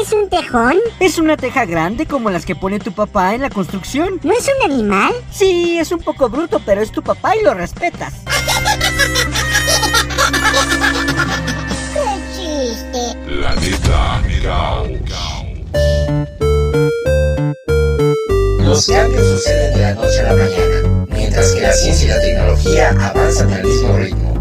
Es 0.08 0.14
un 0.14 0.30
tejón? 0.30 0.78
Es 1.02 1.18
una 1.18 1.36
teja 1.36 1.66
grande 1.66 2.06
como 2.06 2.30
las 2.30 2.46
que 2.46 2.56
pone 2.56 2.80
tu 2.80 2.94
papá 2.94 3.36
en 3.36 3.42
la 3.42 3.50
construcción. 3.50 4.22
¿No 4.24 4.32
es 4.32 4.50
un 4.58 4.72
animal? 4.72 5.14
Sí, 5.32 5.78
es 5.80 5.92
un 5.92 6.00
poco 6.00 6.30
bruto, 6.30 6.62
pero 6.66 6.82
es 6.82 6.92
tu 6.92 7.02
papá 7.02 7.36
y 7.36 7.44
lo 7.44 7.54
respetas. 7.54 8.14
¡Qué 11.94 12.06
chiste! 12.36 13.18
Planeta 13.26 14.22
Caos. 14.44 14.88
Los 18.60 18.88
cambios 18.88 19.28
suceden 19.28 19.74
de 19.74 19.82
la 19.82 19.94
noche 19.94 20.20
a 20.22 20.24
la 20.24 20.34
mañana, 20.36 21.06
mientras 21.10 21.52
que 21.52 21.62
la 21.62 21.74
ciencia 21.74 22.06
y 22.06 22.10
la 22.10 22.22
tecnología 22.22 22.90
avanzan 23.02 23.52
al 23.52 23.64
mismo 23.64 23.98
ritmo. 23.98 24.34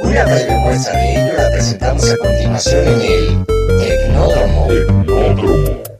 Una 0.00 0.24
breve 0.24 0.56
muestra 0.58 0.96
de 0.96 1.12
ello 1.12 1.32
la 1.36 1.50
presentamos 1.50 2.10
a 2.10 2.16
continuación 2.16 2.88
en 2.88 3.00
el 3.00 3.65
Ignoramu. 3.86 4.62
Ignoramu. 4.72 5.95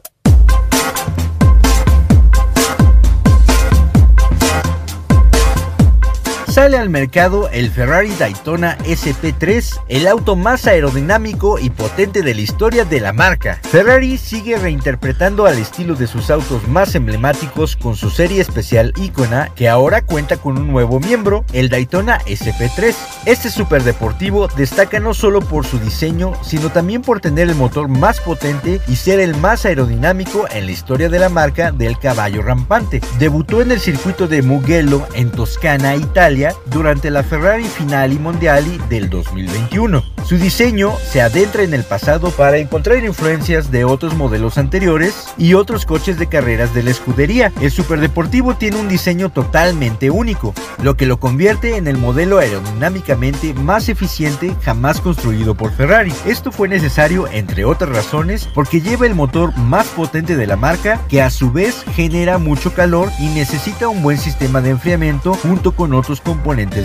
Sale 6.57 6.79
al 6.79 6.89
mercado 6.89 7.49
el 7.51 7.69
Ferrari 7.69 8.09
Daytona 8.17 8.79
SP3, 8.79 9.79
el 9.89 10.07
auto 10.07 10.35
más 10.35 10.65
aerodinámico 10.65 11.59
y 11.59 11.69
potente 11.69 12.23
de 12.23 12.33
la 12.33 12.41
historia 12.41 12.83
de 12.83 12.99
la 12.99 13.13
marca. 13.13 13.59
Ferrari 13.61 14.17
sigue 14.17 14.57
reinterpretando 14.57 15.45
al 15.45 15.59
estilo 15.59 15.93
de 15.93 16.07
sus 16.07 16.31
autos 16.31 16.67
más 16.67 16.95
emblemáticos 16.95 17.75
con 17.75 17.95
su 17.95 18.09
serie 18.09 18.41
especial 18.41 18.91
Icona, 18.97 19.49
que 19.53 19.69
ahora 19.69 20.01
cuenta 20.01 20.37
con 20.37 20.57
un 20.57 20.71
nuevo 20.71 20.99
miembro, 20.99 21.45
el 21.53 21.69
Daytona 21.69 22.21
SP3. 22.25 22.95
Este 23.27 23.51
superdeportivo 23.51 24.47
destaca 24.47 24.99
no 24.99 25.13
solo 25.13 25.41
por 25.41 25.63
su 25.63 25.77
diseño, 25.77 26.33
sino 26.41 26.71
también 26.71 27.03
por 27.03 27.19
tener 27.19 27.49
el 27.49 27.55
motor 27.55 27.87
más 27.87 28.19
potente 28.19 28.81
y 28.87 28.95
ser 28.95 29.19
el 29.19 29.37
más 29.37 29.67
aerodinámico 29.67 30.47
en 30.49 30.65
la 30.65 30.71
historia 30.71 31.07
de 31.07 31.19
la 31.19 31.29
marca 31.29 31.71
del 31.71 31.99
caballo 31.99 32.41
rampante. 32.41 32.99
Debutó 33.19 33.61
en 33.61 33.69
el 33.69 33.79
circuito 33.79 34.27
de 34.27 34.41
Mugello 34.41 35.07
en 35.13 35.29
Toscana, 35.29 35.95
Italia, 35.95 36.46
durante 36.65 37.09
la 37.09 37.23
Ferrari 37.23 37.63
Finali 37.65 38.17
Mondiali 38.19 38.79
del 38.89 39.09
2021. 39.09 40.03
Su 40.25 40.37
diseño 40.37 40.93
se 41.09 41.21
adentra 41.21 41.63
en 41.63 41.73
el 41.73 41.83
pasado 41.83 42.31
para 42.31 42.57
encontrar 42.57 43.03
influencias 43.03 43.71
de 43.71 43.85
otros 43.85 44.15
modelos 44.15 44.57
anteriores 44.57 45.29
y 45.37 45.53
otros 45.53 45.85
coches 45.85 46.19
de 46.19 46.27
carreras 46.27 46.73
de 46.73 46.83
la 46.83 46.91
escudería. 46.91 47.53
El 47.61 47.71
superdeportivo 47.71 48.55
tiene 48.55 48.77
un 48.77 48.89
diseño 48.89 49.29
totalmente 49.29 50.09
único, 50.09 50.53
lo 50.83 50.97
que 50.97 51.05
lo 51.05 51.19
convierte 51.19 51.77
en 51.77 51.87
el 51.87 51.97
modelo 51.97 52.39
aerodinámicamente 52.39 53.53
más 53.53 53.87
eficiente 53.87 54.53
jamás 54.63 54.99
construido 54.99 55.55
por 55.55 55.71
Ferrari. 55.71 56.13
Esto 56.25 56.51
fue 56.51 56.67
necesario, 56.67 57.27
entre 57.29 57.63
otras 57.63 57.89
razones, 57.91 58.49
porque 58.53 58.81
lleva 58.81 59.05
el 59.05 59.15
motor 59.15 59.55
más 59.57 59.87
potente 59.87 60.35
de 60.35 60.47
la 60.47 60.57
marca, 60.57 60.99
que 61.07 61.21
a 61.21 61.29
su 61.29 61.51
vez 61.51 61.85
genera 61.95 62.37
mucho 62.37 62.73
calor 62.73 63.09
y 63.19 63.27
necesita 63.27 63.87
un 63.87 64.03
buen 64.03 64.17
sistema 64.17 64.59
de 64.61 64.71
enfriamiento 64.71 65.33
junto 65.35 65.71
con 65.71 65.93
otros 65.93 66.19
componentes 66.19 66.36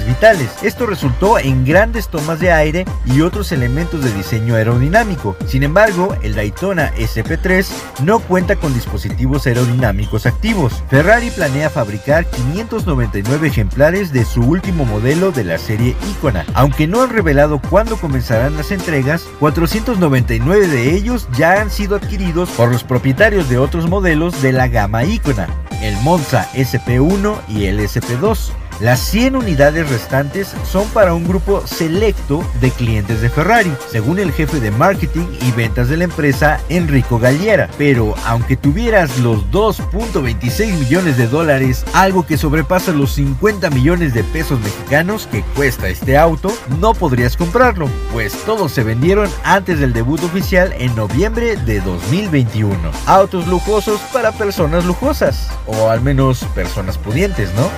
vitales. 0.07 0.51
Esto 0.63 0.87
resultó 0.87 1.39
en 1.39 1.65
grandes 1.65 2.09
tomas 2.09 2.41
de 2.41 2.53
aire 2.53 2.85
y 3.07 3.21
otros 3.21 3.53
elementos 3.53 4.03
de 4.03 4.13
diseño 4.13 4.55
aerodinámico. 4.55 5.37
Sin 5.47 5.63
embargo, 5.63 6.17
el 6.23 6.35
Daytona 6.35 6.93
SP3 6.97 7.67
no 8.05 8.21
cuenta 8.21 8.57
con 8.57 8.75
dispositivos 8.75 9.47
aerodinámicos 9.47 10.27
activos. 10.27 10.83
Ferrari 10.89 11.31
planea 11.31 11.71
fabricar 11.71 12.27
599 12.27 13.49
ejemplares 13.49 14.13
de 14.13 14.25
su 14.25 14.41
último 14.43 14.85
modelo 14.85 15.33
de 15.33 15.45
la 15.45 15.59
serie 15.59 15.97
Icona. 16.11 16.45
Aunque 16.55 16.87
no 16.87 17.03
han 17.03 17.11
revelado 17.11 17.61
cuándo 17.61 17.97
comenzarán 17.97 18.57
las 18.57 18.71
entregas, 18.71 19.25
499 19.41 20.67
de 20.67 20.95
ellos 20.95 21.29
ya 21.37 21.61
han 21.61 21.71
sido 21.71 21.97
adquiridos 21.97 22.51
por 22.51 22.71
los 22.71 22.85
propietarios 22.85 23.49
de 23.49 23.59
otros 23.59 23.89
modelos 23.89 24.41
de 24.43 24.53
la 24.53 24.69
gama 24.69 25.05
Icona, 25.05 25.49
el 25.83 25.97
Monza 25.99 26.49
SP1 26.55 27.37
y 27.49 27.67
el 27.67 27.81
SP2. 27.81 28.53
Las 28.81 29.01
100 29.01 29.37
unidades 29.37 29.89
restantes 29.89 30.53
son 30.69 30.89
para 30.89 31.15
un 31.15 31.27
grupo 31.27 31.65
selecto 31.67 32.45
de 32.61 32.71
clientes 32.71 33.21
de 33.21 33.29
Ferrari, 33.29 33.73
según 33.91 34.19
el 34.19 34.33
jefe 34.33 34.59
de 34.61 34.71
marketing 34.71 35.27
y 35.41 35.53
ventas 35.53 35.89
de 35.89 35.97
la 35.97 36.05
empresa, 36.05 36.61
Enrico 36.69 37.19
Galliera. 37.19 37.69
Pero 37.79 38.15
aunque 38.27 38.57
tuvieras 38.57 39.19
los 39.19 39.51
2.26 39.51 40.79
millones 40.79 41.17
de 41.17 41.29
dólares, 41.29 41.85
algo 41.93 42.27
que 42.27 42.39
sobrepasa 42.39 42.93
los 42.93 43.13
50 43.13 43.71
millones 43.71 44.15
de 44.15 44.25
pesos 44.25 44.61
mexicanos 44.61 45.29
que 45.31 45.43
cuesta 45.55 45.89
este 45.89 46.19
auto, 46.19 46.53
no 46.81 46.95
podrías 46.95 47.37
comprarlo, 47.37 47.89
pues 48.13 48.33
todos 48.45 48.73
se 48.73 48.83
vendieron 48.83 49.31
antes 49.45 49.79
del 49.79 49.93
debut 49.93 50.23
oficial 50.25 50.73
en 50.79 50.95
noviembre 50.97 51.57
de 51.57 51.81
2021. 51.81 52.77
Autos 53.07 53.47
lujosos 53.47 54.01
para 54.13 54.33
personas 54.33 54.85
lujosas, 54.85 55.49
o 55.67 55.89
al 55.89 56.01
menos 56.01 56.45
personas 56.55 56.99
pudientes, 56.99 57.51
¿no? 57.55 57.71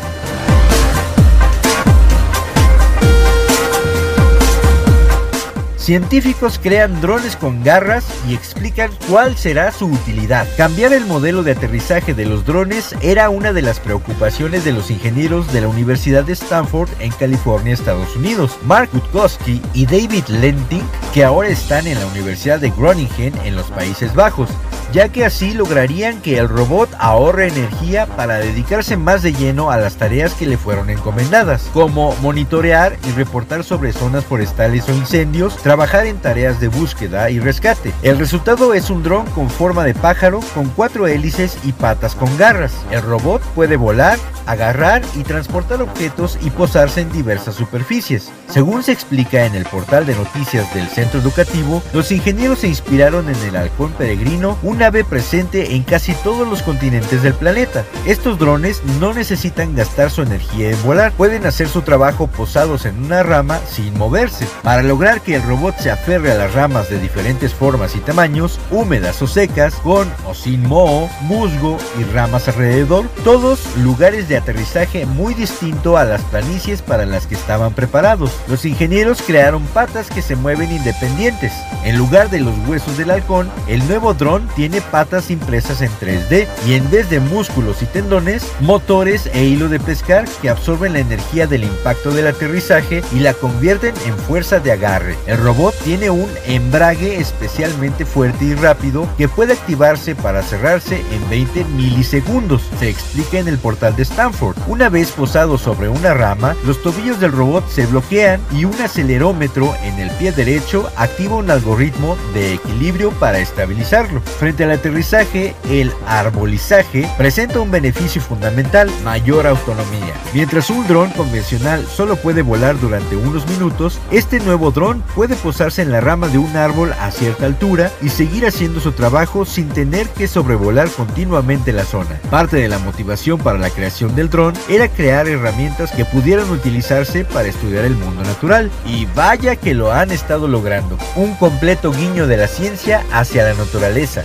Científicos 5.85 6.59
crean 6.63 7.01
drones 7.03 7.37
con 7.37 7.63
garras 7.63 8.07
y 8.27 8.35
explican 8.35 8.91
cuál 9.09 9.37
será 9.37 9.71
su 9.71 9.87
utilidad. 9.87 10.49
Cambiar 10.57 10.95
el 10.95 11.05
modelo 11.05 11.43
de 11.43 11.53
aterrizaje 11.53 12.15
de 12.15 12.25
los 12.25 12.47
drones 12.47 12.95
era 13.03 13.29
una 13.29 13.53
de 13.53 13.61
las 13.61 13.81
preocupaciones 13.81 14.65
de 14.65 14.73
los 14.73 14.91
ingenieros 14.91 15.53
de 15.53 15.61
la 15.61 15.69
Universidad 15.69 16.25
de 16.25 16.33
Stanford 16.33 16.89
en 17.01 17.13
California, 17.13 17.75
Estados 17.75 18.17
Unidos. 18.17 18.57
Mark 18.65 18.89
Gutkowski 18.93 19.61
y 19.75 19.85
David 19.85 20.25
Lenting, 20.29 20.83
que 21.13 21.25
ahora 21.25 21.49
están 21.49 21.87
en 21.87 22.01
la 22.01 22.07
Universidad 22.07 22.61
de 22.61 22.71
Groningen 22.71 23.35
en 23.45 23.55
los 23.55 23.67
Países 23.71 24.15
Bajos 24.15 24.49
ya 24.95 25.09
que 25.09 25.25
así 25.25 25.55
lograrían 25.55 26.23
que 26.23 26.39
el 26.39 26.49
robot 26.49 26.89
ahorre 27.01 27.49
energía 27.49 28.07
para 28.07 28.39
dedicarse 28.39 28.97
más 28.97 29.25
de 29.25 29.33
lleno 29.33 29.73
a 29.73 29.77
las 29.77 29.97
tareas 29.97 30.35
que 30.35 30.47
le 30.47 30.57
fueron 30.57 30.89
encomendadas, 30.89 31.69
como 31.73 32.15
monitorear 32.23 32.97
y 33.05 33.11
reportar 33.11 33.65
sobre 33.65 33.93
zonas 33.93 34.25
forestales 34.25 34.89
o 34.89 34.93
incendios, 34.93 35.57
trabajar 35.75 36.07
en 36.07 36.19
tareas 36.19 36.61
de 36.61 36.69
búsqueda 36.69 37.31
y 37.31 37.41
rescate. 37.41 37.93
El 38.05 38.17
resultado 38.17 38.75
es 38.75 38.91
un 38.91 39.03
dron 39.03 39.27
con 39.33 39.51
forma 39.51 39.83
de 39.83 39.93
pájaro 39.93 40.39
con 40.55 40.69
cuatro 40.69 41.09
hélices 41.09 41.59
y 41.65 41.73
patas 41.73 42.15
con 42.15 42.39
garras. 42.39 42.73
El 42.93 43.03
robot 43.03 43.43
puede 43.57 43.75
volar, 43.75 44.17
agarrar 44.47 45.03
y 45.17 45.25
transportar 45.25 45.83
objetos 45.83 46.39
y 46.43 46.51
posarse 46.51 47.01
en 47.01 47.11
diversas 47.11 47.57
superficies. 47.57 48.31
Según 48.49 48.85
se 48.85 48.93
explica 48.93 49.47
en 49.47 49.57
el 49.57 49.65
portal 49.65 50.07
de 50.07 50.15
noticias 50.15 50.73
del 50.75 50.87
centro 50.87 51.19
educativo, 51.19 51.83
los 51.93 52.13
ingenieros 52.13 52.61
se 52.61 52.69
inspiraron 52.69 53.29
en 53.29 53.49
el 53.49 53.57
halcón 53.57 53.91
peregrino, 53.95 54.57
una 54.63 54.87
ave 54.87 55.03
presente 55.03 55.75
en 55.75 55.83
casi 55.83 56.15
todos 56.23 56.47
los 56.47 56.63
continentes 56.63 57.25
del 57.25 57.35
planeta. 57.35 57.85
Estos 58.07 58.39
drones 58.39 58.81
no 59.01 59.13
necesitan 59.13 59.75
gastar 59.75 60.13
su 60.13 60.23
energía 60.23 60.71
en 60.71 60.83
volar, 60.85 61.11
pueden 61.11 61.47
hacer 61.47 61.67
su 61.67 61.83
trabajo 61.83 62.29
posados 62.29 62.87
en 62.87 63.03
una 63.05 63.25
rama 63.25 63.59
sin 63.69 63.99
moverse. 63.99 64.47
Para 64.63 64.85
lograr 64.85 65.21
que 65.21 65.35
el 65.35 65.43
robot 65.43 65.64
se 65.73 65.91
aferre 65.91 66.33
a 66.33 66.35
las 66.35 66.55
ramas 66.55 66.91
de 66.91 66.99
diferentes 66.99 67.55
formas 67.55 67.97
y 67.97 68.01
tamaños, 68.01 68.61
húmedas 68.71 69.21
o 69.23 69.27
secas, 69.27 69.75
con 69.77 70.11
o 70.27 70.35
sin 70.35 70.67
moho, 70.69 71.09
musgo 71.23 71.79
y 71.99 72.05
ramas 72.05 72.49
alrededor, 72.49 73.07
todos 73.25 73.61
lugares 73.79 74.29
de 74.29 74.37
aterrizaje 74.37 75.07
muy 75.07 75.35
distinto 75.35 75.97
a 75.97 76.05
las 76.05 76.23
planicies 76.23 76.83
para 76.83 77.07
las 77.07 77.27
que 77.27 77.35
estaban 77.35 77.73
preparados. 77.73 78.31
Los 78.49 78.65
ingenieros 78.65 79.23
crearon 79.23 79.63
patas 79.69 80.11
que 80.11 80.23
se 80.23 80.37
mueven 80.37 80.71
independientes. 80.71 81.53
En 81.85 81.97
lugar 81.97 82.31
de 82.31 82.41
los 82.41 82.55
huesos 82.67 82.97
del 82.99 83.11
halcón, 83.11 83.51
el 83.67 83.87
nuevo 83.89 84.15
dron 84.15 84.47
tiene 84.57 84.81
patas 84.81 85.31
impresas 85.31 85.81
en 85.81 85.91
3D 86.01 86.47
y 86.67 86.75
en 86.75 86.91
vez 86.91 87.09
de 87.11 87.21
músculos 87.21 87.83
y 87.83 87.87
tendones, 87.87 88.47
motores 88.61 89.31
e 89.33 89.45
hilo 89.45 89.69
de 89.69 89.81
pescar 89.81 90.27
que 90.43 90.51
absorben 90.51 90.93
la 90.93 90.99
energía 90.99 91.47
del 91.47 91.65
impacto 91.65 92.11
del 92.11 92.27
aterrizaje 92.27 93.03
y 93.13 93.21
la 93.21 93.35
convierten 93.35 93.95
en 94.07 94.17
fuerza 94.17 94.61
de 94.61 94.73
agarre. 94.73 95.17
El 95.27 95.39
robot 95.39 95.54
tiene 95.85 96.11
un 96.11 96.29
embrague 96.47 97.21
especialmente 97.21 98.05
fuerte 98.05 98.45
y 98.45 98.55
rápido 98.55 99.09
que 99.17 99.29
puede 99.29 99.53
activarse 99.53 100.17
para 100.17 100.43
cerrarse 100.43 101.01
en 101.13 101.31
20 101.31 101.65
milisegundos, 101.77 102.63
se 102.81 102.89
explica 102.89 103.39
en 103.39 103.47
el 103.47 103.59
portal 103.59 103.95
de 103.95 104.03
Stanford. 104.03 104.57
Una 104.67 104.89
vez 104.89 105.13
posado 105.13 105.57
sobre 105.57 105.89
una 105.89 106.13
rama, 106.13 106.57
los 106.67 106.83
tobillos 106.83 107.21
del 107.21 107.33
robot 107.33 107.69
se 107.69 107.87
bloquean 107.87 108.41
y 108.53 108.65
un 108.65 108.75
acelerómetro 108.83 109.75
en 109.85 110.01
el 110.01 110.11
pie 110.13 110.33
derecho 110.33 110.91
activa 110.97 111.37
un 111.37 111.51
algoritmo 111.51 112.17
de 112.35 112.55
equilibrio 112.55 113.11
para 113.13 113.39
estabilizarlo. 113.39 114.21
Frente 114.23 114.65
al 114.65 114.73
aterrizaje, 114.73 115.55
el 115.71 115.93
arbolizaje 116.07 117.09
presenta 117.17 117.61
un 117.61 117.71
beneficio 117.71 118.21
fundamental, 118.21 118.91
mayor 119.05 119.47
autonomía. 119.47 120.15
Mientras 120.33 120.69
un 120.69 120.87
dron 120.89 121.11
convencional 121.11 121.87
solo 121.87 122.17
puede 122.17 122.43
volar 122.43 122.79
durante 122.81 123.17
unos 123.17 123.47
minutos, 123.49 124.01
este 124.11 124.41
nuevo 124.41 124.73
dron 124.73 125.01
puede 125.15 125.37
posarse 125.45 125.83
en 125.83 125.93
la 125.93 126.01
rama 126.01 126.29
de 126.29 126.39
un 126.39 126.57
árbol 126.57 126.95
a 126.95 127.11
cierta 127.11 127.45
altura 127.45 127.93
y 128.01 128.09
seguir 128.09 128.47
haciendo 128.47 128.81
su 128.81 128.93
trabajo 128.93 129.45
sin 129.45 129.69
tener 129.69 130.09
que 130.09 130.27
sobrevolar 130.27 130.89
continuamente 130.89 131.71
la 131.71 131.85
zona. 131.85 132.19
Parte 132.31 132.57
de 132.57 132.69
la 132.69 132.79
motivación 132.79 133.39
para 133.39 133.59
la 133.59 133.69
creación 133.69 134.17
del 134.17 134.31
dron 134.31 134.55
era 134.71 134.89
crear 134.89 135.29
herramientas 135.29 135.93
que 135.93 136.07
pudieran 136.07 136.51
utilizarse 136.51 137.27
para 137.27 137.49
estudiar 137.49 137.85
el 137.85 137.95
mundo 137.95 138.23
natural. 138.23 138.71
Y 138.87 139.05
vaya 139.15 139.55
que 139.57 139.75
lo 139.75 139.93
han 139.93 140.11
estado 140.11 140.49
logrando. 140.49 140.97
Un 141.15 141.35
completo 141.35 141.93
guiño 141.93 142.27
de 142.27 142.39
la 142.39 142.49
ciencia 142.49 143.05
hacia 143.13 143.45
la 143.45 143.53
naturaleza. 143.53 144.23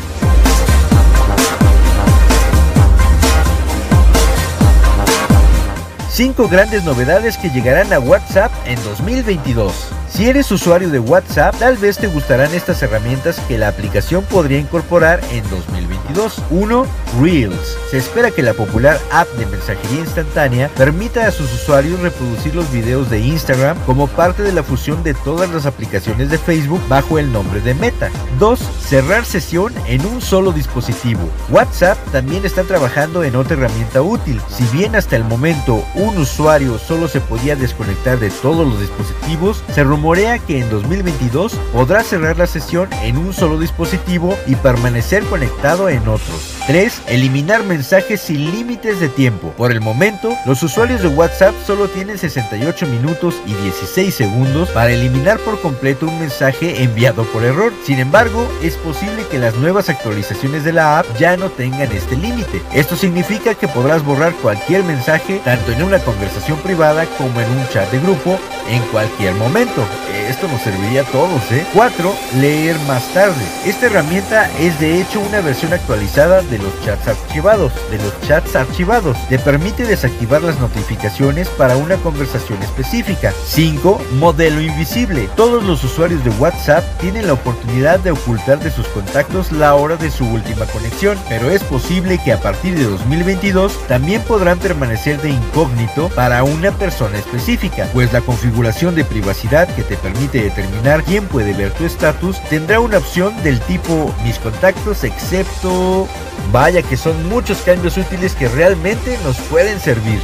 Cinco 6.19 6.49
grandes 6.49 6.83
novedades 6.83 7.37
que 7.37 7.49
llegarán 7.49 7.93
a 7.93 7.99
WhatsApp 8.01 8.51
en 8.65 8.75
2022. 8.83 9.71
Si 10.09 10.27
eres 10.27 10.51
usuario 10.51 10.89
de 10.89 10.99
WhatsApp, 10.99 11.55
tal 11.59 11.77
vez 11.77 11.97
te 11.97 12.07
gustarán 12.07 12.53
estas 12.53 12.81
herramientas 12.83 13.39
que 13.47 13.57
la 13.57 13.69
aplicación 13.69 14.25
podría 14.25 14.57
incorporar 14.57 15.21
en 15.31 15.49
2022. 15.49 16.41
1. 16.49 16.85
Reels. 17.21 17.77
Se 17.89 17.97
espera 17.97 18.31
que 18.31 18.41
la 18.41 18.53
popular 18.53 18.99
app 19.11 19.29
de 19.37 19.45
mensajería 19.45 19.99
instantánea 19.99 20.67
permita 20.75 21.27
a 21.27 21.31
sus 21.31 21.53
usuarios 21.53 22.01
reproducir 22.01 22.53
los 22.53 22.69
videos 22.71 23.09
de 23.09 23.19
Instagram 23.19 23.77
como 23.85 24.07
parte 24.07 24.43
de 24.43 24.51
la 24.51 24.63
fusión 24.63 25.03
de 25.03 25.13
todas 25.13 25.49
las 25.51 25.65
aplicaciones 25.65 26.29
de 26.29 26.37
Facebook 26.37 26.81
bajo 26.89 27.19
el 27.19 27.31
nombre 27.31 27.61
de 27.61 27.75
Meta. 27.75 28.09
2. 28.39 28.59
Cerrar 28.59 29.23
sesión 29.23 29.73
en 29.87 30.05
un 30.05 30.21
solo 30.21 30.51
dispositivo. 30.51 31.29
WhatsApp 31.49 31.97
también 32.11 32.45
está 32.45 32.63
trabajando 32.63 33.23
en 33.23 33.35
otra 33.35 33.55
herramienta 33.55 34.01
útil. 34.01 34.41
Si 34.49 34.65
bien 34.75 34.95
hasta 34.95 35.15
el 35.15 35.23
momento 35.23 35.85
un 35.93 36.08
usuario 36.17 36.77
solo 36.77 37.07
se 37.07 37.21
podía 37.21 37.55
desconectar 37.55 38.19
de 38.19 38.29
todos 38.29 38.67
los 38.67 38.79
dispositivos, 38.79 39.63
se 39.73 39.83
rumorea 39.83 40.39
que 40.39 40.59
en 40.59 40.69
2022 40.69 41.53
podrá 41.73 42.03
cerrar 42.03 42.37
la 42.37 42.47
sesión 42.47 42.89
en 43.03 43.17
un 43.17 43.33
solo 43.33 43.59
dispositivo 43.59 44.37
y 44.47 44.55
permanecer 44.55 45.23
conectado 45.25 45.89
en 45.89 46.07
otros. 46.07 46.55
3. 46.67 47.03
Eliminar 47.07 47.63
mensajes 47.63 48.21
sin 48.21 48.51
límites 48.51 48.99
de 48.99 49.09
tiempo. 49.09 49.53
Por 49.57 49.71
el 49.71 49.81
momento, 49.81 50.35
los 50.45 50.61
usuarios 50.63 51.01
de 51.01 51.07
WhatsApp 51.07 51.53
solo 51.65 51.87
tienen 51.87 52.17
68 52.17 52.87
minutos 52.87 53.35
y 53.45 53.53
16 53.53 54.13
segundos 54.13 54.69
para 54.69 54.91
eliminar 54.91 55.39
por 55.39 55.59
completo 55.61 56.07
un 56.07 56.19
mensaje 56.19 56.83
enviado 56.83 57.23
por 57.25 57.43
error. 57.43 57.73
Sin 57.85 57.99
embargo, 57.99 58.47
es 58.61 58.75
posible 58.75 59.25
que 59.29 59.39
las 59.39 59.55
nuevas 59.55 59.89
actualizaciones 59.89 60.63
de 60.63 60.73
la 60.73 60.99
app 60.99 61.05
ya 61.17 61.37
no 61.37 61.49
tengan 61.49 61.91
este 61.91 62.15
límite. 62.15 62.61
Esto 62.73 62.95
significa 62.95 63.55
que 63.55 63.67
podrás 63.67 64.03
borrar 64.03 64.33
cualquier 64.35 64.83
mensaje 64.83 65.41
tanto 65.43 65.71
en 65.71 65.83
una 65.83 65.98
conversación 65.99 66.57
privada 66.59 67.05
como 67.17 67.39
en 67.39 67.49
un 67.49 67.67
chat 67.69 67.89
de 67.91 67.99
grupo 67.99 68.39
en 68.69 68.81
cualquier 68.91 69.33
momento. 69.35 69.83
Esto 70.27 70.47
nos 70.47 70.61
serviría 70.61 71.01
a 71.01 71.05
todos, 71.05 71.51
¿eh? 71.51 71.65
4. 71.73 72.15
Leer 72.35 72.77
más 72.87 73.03
tarde. 73.13 73.43
Esta 73.65 73.87
herramienta 73.87 74.49
es 74.59 74.79
de 74.79 75.01
hecho 75.01 75.19
una 75.19 75.41
versión 75.41 75.73
actualizada 75.73 76.41
de 76.41 76.59
los 76.59 76.79
chats 76.85 77.07
archivados. 77.07 77.73
De 77.89 77.97
los 77.97 78.19
chats 78.21 78.55
archivados. 78.55 79.17
Te 79.27 79.39
permite 79.39 79.85
desactivar 79.85 80.43
las 80.43 80.59
notificaciones 80.59 81.49
para 81.49 81.77
una 81.77 81.97
conversación 81.97 82.61
específica. 82.61 83.33
5. 83.45 84.01
Modelo 84.19 84.61
invisible. 84.61 85.29
Todos 85.35 85.63
los 85.63 85.83
usuarios 85.83 86.23
de 86.23 86.29
WhatsApp 86.31 86.83
tienen 86.99 87.27
la 87.27 87.33
oportunidad 87.33 87.99
de 87.99 88.11
ocultar 88.11 88.59
de 88.59 88.71
sus 88.71 88.87
contactos 88.87 89.51
la 89.51 89.75
hora 89.75 89.95
de 89.95 90.11
su 90.11 90.25
última 90.25 90.65
conexión, 90.67 91.17
pero 91.27 91.49
es 91.49 91.63
posible 91.63 92.19
que 92.23 92.33
a 92.33 92.39
partir 92.39 92.77
de 92.77 92.83
2022 92.83 93.87
también 93.87 94.21
podrán 94.21 94.59
permanecer 94.59 95.21
de 95.21 95.31
incógnito 95.31 95.88
para 96.15 96.43
una 96.43 96.71
persona 96.71 97.17
específica, 97.17 97.89
pues 97.93 98.13
la 98.13 98.21
configuración 98.21 98.95
de 98.95 99.03
privacidad 99.03 99.67
que 99.75 99.83
te 99.83 99.97
permite 99.97 100.41
determinar 100.41 101.03
quién 101.03 101.27
puede 101.27 101.53
ver 101.53 101.71
tu 101.73 101.85
estatus 101.85 102.41
tendrá 102.49 102.79
una 102.79 102.99
opción 102.99 103.35
del 103.43 103.59
tipo 103.61 104.13
mis 104.23 104.37
contactos 104.39 105.03
excepto... 105.03 106.07
Vaya 106.51 106.81
que 106.81 106.97
son 106.97 107.29
muchos 107.29 107.59
cambios 107.59 107.97
útiles 107.97 108.33
que 108.33 108.47
realmente 108.47 109.19
nos 109.23 109.37
pueden 109.37 109.79
servir. 109.79 110.19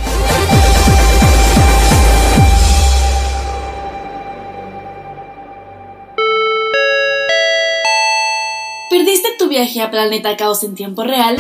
¿Perdiste 8.89 9.29
tu 9.37 9.49
viaje 9.49 9.81
a 9.81 9.91
Planeta 9.91 10.35
Caos 10.37 10.63
en 10.63 10.73
tiempo 10.73 11.03
real? 11.03 11.37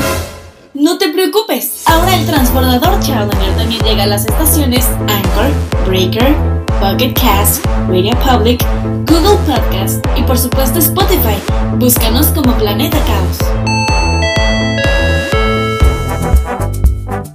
No 0.75 0.97
te 0.97 1.07
preocupes, 1.07 1.83
ahora 1.85 2.17
el 2.17 2.25
transbordador 2.25 2.99
Challenger 2.99 3.55
también 3.55 3.81
llega 3.85 4.03
a 4.03 4.07
las 4.07 4.25
estaciones 4.25 4.85
Anchor, 5.07 5.49
Breaker, 5.87 6.35
Pocket 6.81 7.13
Cast, 7.13 7.65
Radio 7.87 8.11
Public, 8.19 8.61
Google 9.09 9.37
Podcast 9.45 10.05
y 10.17 10.23
por 10.23 10.37
supuesto 10.37 10.79
Spotify. 10.79 11.37
Búscanos 11.77 12.27
como 12.27 12.53
Planeta 12.57 12.97
Caos. 13.05 13.94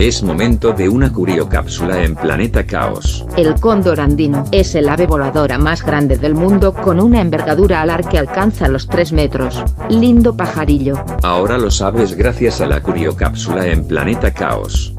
Es 0.00 0.22
momento 0.22 0.72
de 0.72 0.88
una 0.88 1.12
curiocápsula 1.12 2.02
en 2.02 2.14
Planeta 2.14 2.64
Caos. 2.64 3.26
El 3.36 3.60
cóndor 3.60 4.00
andino 4.00 4.46
es 4.50 4.74
el 4.74 4.88
ave 4.88 5.06
voladora 5.06 5.58
más 5.58 5.84
grande 5.84 6.16
del 6.16 6.34
mundo 6.34 6.72
con 6.72 6.98
una 6.98 7.20
envergadura 7.20 7.82
alar 7.82 8.08
que 8.08 8.16
alcanza 8.16 8.66
los 8.68 8.86
3 8.86 9.12
metros. 9.12 9.62
Lindo 9.90 10.34
pajarillo. 10.34 11.04
Ahora 11.22 11.58
lo 11.58 11.70
sabes 11.70 12.14
gracias 12.14 12.62
a 12.62 12.66
la 12.66 12.82
curiocápsula 12.82 13.66
en 13.66 13.86
Planeta 13.86 14.32
Caos. 14.32 14.94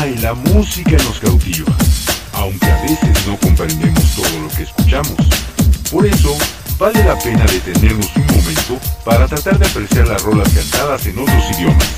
Ay, 0.00 0.16
la 0.22 0.32
música 0.32 0.92
nos 0.92 1.20
cautiva. 1.20 1.76
aunque 2.32 2.70
a 2.70 2.82
veces 2.84 3.26
no 3.26 3.36
comprendemos 3.36 4.16
todo 4.16 4.40
lo 4.42 4.48
que 4.56 4.62
escuchamos. 4.62 5.14
Por 5.92 6.06
eso, 6.06 6.34
vale 6.80 7.04
la 7.04 7.14
pena 7.18 7.44
detenernos 7.44 8.10
un 8.16 8.26
momento 8.26 8.78
para 9.04 9.26
tratar 9.28 9.58
de 9.58 9.66
apreciar 9.66 10.08
las 10.08 10.22
rolas 10.22 10.48
cantadas 10.48 11.04
en 11.04 11.18
otros 11.18 11.50
idiomas. 11.58 11.88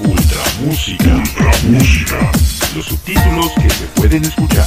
Ultra 0.00 0.42
música. 0.60 1.14
Ultra 1.14 1.52
música. 1.70 2.32
Los 2.74 2.84
subtítulos 2.84 3.50
que 3.54 3.70
se 3.70 3.84
pueden 3.94 4.24
escuchar. 4.26 4.66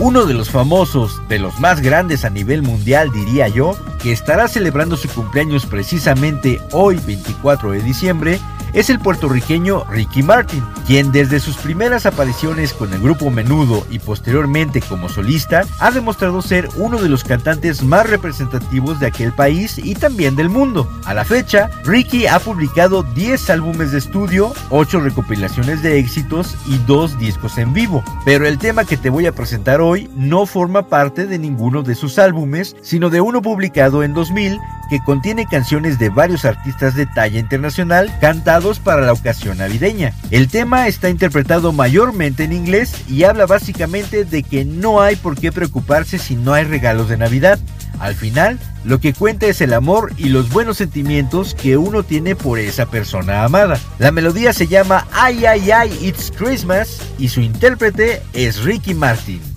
Uno 0.00 0.24
de 0.24 0.34
los 0.34 0.50
famosos, 0.50 1.20
de 1.28 1.38
los 1.38 1.60
más 1.60 1.82
grandes 1.82 2.24
a 2.24 2.30
nivel 2.30 2.62
mundial 2.62 3.12
diría 3.12 3.46
yo, 3.46 3.76
que 4.02 4.12
estará 4.12 4.48
celebrando 4.48 4.96
su 4.96 5.08
cumpleaños 5.08 5.66
precisamente 5.66 6.60
hoy 6.72 7.00
24 7.06 7.72
de 7.72 7.82
diciembre, 7.82 8.40
es 8.72 8.88
el 8.88 9.00
puertorriqueño 9.00 9.84
Ricky 9.90 10.22
Martin, 10.22 10.62
quien 10.86 11.10
desde 11.10 11.40
sus 11.40 11.56
primeras 11.56 12.06
apariciones 12.06 12.72
con 12.72 12.92
el 12.92 13.00
grupo 13.00 13.28
Menudo 13.30 13.84
y 13.90 13.98
posteriormente 13.98 14.80
como 14.80 15.08
solista, 15.08 15.64
ha 15.80 15.90
demostrado 15.90 16.40
ser 16.40 16.68
uno 16.76 16.98
de 17.02 17.08
los 17.08 17.24
cantantes 17.24 17.82
más 17.82 18.08
representativos 18.08 19.00
de 19.00 19.06
aquel 19.06 19.32
país 19.32 19.76
y 19.78 19.94
también 19.94 20.36
del 20.36 20.48
mundo. 20.48 20.88
A 21.04 21.14
la 21.14 21.24
fecha, 21.24 21.68
Ricky 21.84 22.28
ha 22.28 22.38
publicado 22.38 23.02
10 23.02 23.50
álbumes 23.50 23.90
de 23.90 23.98
estudio, 23.98 24.52
8 24.70 25.00
recopilaciones 25.00 25.82
de 25.82 25.98
éxitos 25.98 26.54
y 26.66 26.78
2 26.86 27.18
discos 27.18 27.58
en 27.58 27.72
vivo. 27.72 28.04
Pero 28.24 28.46
el 28.46 28.58
tema 28.58 28.84
que 28.84 28.96
te 28.96 29.10
voy 29.10 29.26
a 29.26 29.34
presentar 29.34 29.80
hoy 29.80 30.08
no 30.14 30.46
forma 30.46 30.86
parte 30.86 31.26
de 31.26 31.38
ninguno 31.38 31.82
de 31.82 31.96
sus 31.96 32.20
álbumes, 32.20 32.76
sino 32.82 33.10
de 33.10 33.20
uno 33.20 33.42
publicado 33.42 33.89
en 34.02 34.14
2000 34.14 34.58
que 34.90 35.00
contiene 35.00 35.46
canciones 35.46 35.98
de 35.98 36.08
varios 36.08 36.44
artistas 36.44 36.94
de 36.94 37.06
talla 37.06 37.38
internacional 37.38 38.12
cantados 38.20 38.80
para 38.80 39.02
la 39.02 39.12
ocasión 39.12 39.58
navideña. 39.58 40.12
El 40.30 40.48
tema 40.48 40.88
está 40.88 41.08
interpretado 41.08 41.72
mayormente 41.72 42.44
en 42.44 42.52
inglés 42.52 42.94
y 43.08 43.22
habla 43.22 43.46
básicamente 43.46 44.24
de 44.24 44.42
que 44.42 44.64
no 44.64 45.00
hay 45.00 45.14
por 45.16 45.38
qué 45.38 45.52
preocuparse 45.52 46.18
si 46.18 46.34
no 46.34 46.54
hay 46.54 46.64
regalos 46.64 47.08
de 47.08 47.16
Navidad. 47.16 47.58
Al 48.00 48.14
final, 48.14 48.58
lo 48.82 48.98
que 48.98 49.12
cuenta 49.12 49.46
es 49.46 49.60
el 49.60 49.74
amor 49.74 50.12
y 50.16 50.30
los 50.30 50.50
buenos 50.50 50.78
sentimientos 50.78 51.54
que 51.54 51.76
uno 51.76 52.02
tiene 52.02 52.34
por 52.34 52.58
esa 52.58 52.86
persona 52.86 53.44
amada. 53.44 53.78
La 53.98 54.10
melodía 54.10 54.52
se 54.52 54.66
llama 54.66 55.06
Ay 55.12 55.44
Ay 55.44 55.70
Ay 55.70 55.98
It's 56.00 56.32
Christmas 56.34 56.98
y 57.18 57.28
su 57.28 57.42
intérprete 57.42 58.22
es 58.32 58.64
Ricky 58.64 58.94
Martin. 58.94 59.49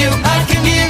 You. 0.00 0.08
I 0.08 0.44
can 0.48 0.64
give 0.64 0.89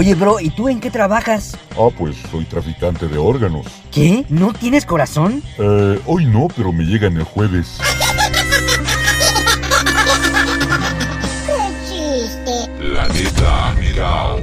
Oye, 0.00 0.14
bro, 0.14 0.40
¿y 0.40 0.48
tú 0.48 0.70
en 0.70 0.80
qué 0.80 0.90
trabajas? 0.90 1.58
Ah, 1.72 1.90
pues 1.94 2.16
soy 2.30 2.46
traficante 2.46 3.06
de 3.06 3.18
órganos. 3.18 3.66
¿Qué? 3.92 4.24
¿No 4.30 4.54
tienes 4.54 4.86
corazón? 4.86 5.42
Eh, 5.58 6.00
hoy 6.06 6.24
no, 6.24 6.48
pero 6.56 6.72
me 6.72 6.84
llegan 6.84 7.18
el 7.18 7.24
jueves. 7.24 7.76
Qué 11.46 11.58
chiste. 11.86 12.70
Planeta 12.78 13.74
Caos. 13.94 14.40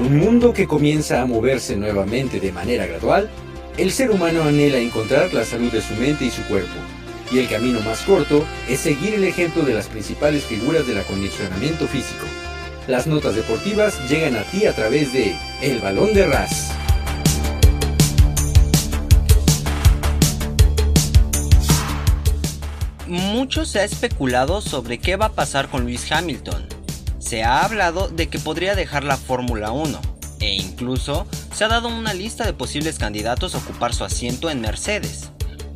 un 0.00 0.16
mundo 0.18 0.54
que 0.54 0.66
comienza 0.66 1.20
a 1.20 1.26
moverse 1.26 1.76
nuevamente 1.76 2.40
de 2.40 2.52
manera 2.52 2.86
gradual, 2.86 3.28
el 3.76 3.90
ser 3.92 4.10
humano 4.10 4.42
anhela 4.42 4.78
encontrar 4.78 5.32
la 5.32 5.44
salud 5.44 5.70
de 5.70 5.80
su 5.80 5.94
mente 5.94 6.24
y 6.24 6.30
su 6.30 6.42
cuerpo, 6.44 6.74
y 7.32 7.38
el 7.38 7.48
camino 7.48 7.80
más 7.80 8.00
corto 8.02 8.44
es 8.68 8.80
seguir 8.80 9.14
el 9.14 9.24
ejemplo 9.24 9.62
de 9.62 9.74
las 9.74 9.86
principales 9.86 10.44
figuras 10.44 10.86
del 10.86 10.98
acondicionamiento 10.98 11.86
físico. 11.86 12.26
Las 12.86 13.06
notas 13.06 13.34
deportivas 13.34 13.98
llegan 14.10 14.36
a 14.36 14.42
ti 14.42 14.66
a 14.66 14.74
través 14.74 15.12
de 15.12 15.34
El 15.62 15.78
Balón 15.78 16.12
de 16.12 16.26
Ras. 16.26 16.72
Mucho 23.06 23.64
se 23.64 23.80
ha 23.80 23.84
especulado 23.84 24.60
sobre 24.60 24.98
qué 24.98 25.16
va 25.16 25.26
a 25.26 25.32
pasar 25.32 25.68
con 25.68 25.84
Lewis 25.84 26.10
Hamilton. 26.10 26.66
Se 27.18 27.44
ha 27.44 27.64
hablado 27.64 28.08
de 28.08 28.28
que 28.28 28.38
podría 28.38 28.74
dejar 28.74 29.04
la 29.04 29.16
Fórmula 29.16 29.70
1 29.70 30.00
e 30.40 30.54
incluso 30.54 31.26
se 31.54 31.64
ha 31.64 31.68
dado 31.68 31.88
una 31.88 32.14
lista 32.14 32.44
de 32.44 32.52
posibles 32.52 32.98
candidatos 32.98 33.54
a 33.54 33.58
ocupar 33.58 33.94
su 33.94 34.04
asiento 34.04 34.50
en 34.50 34.60
Mercedes. 34.60 35.30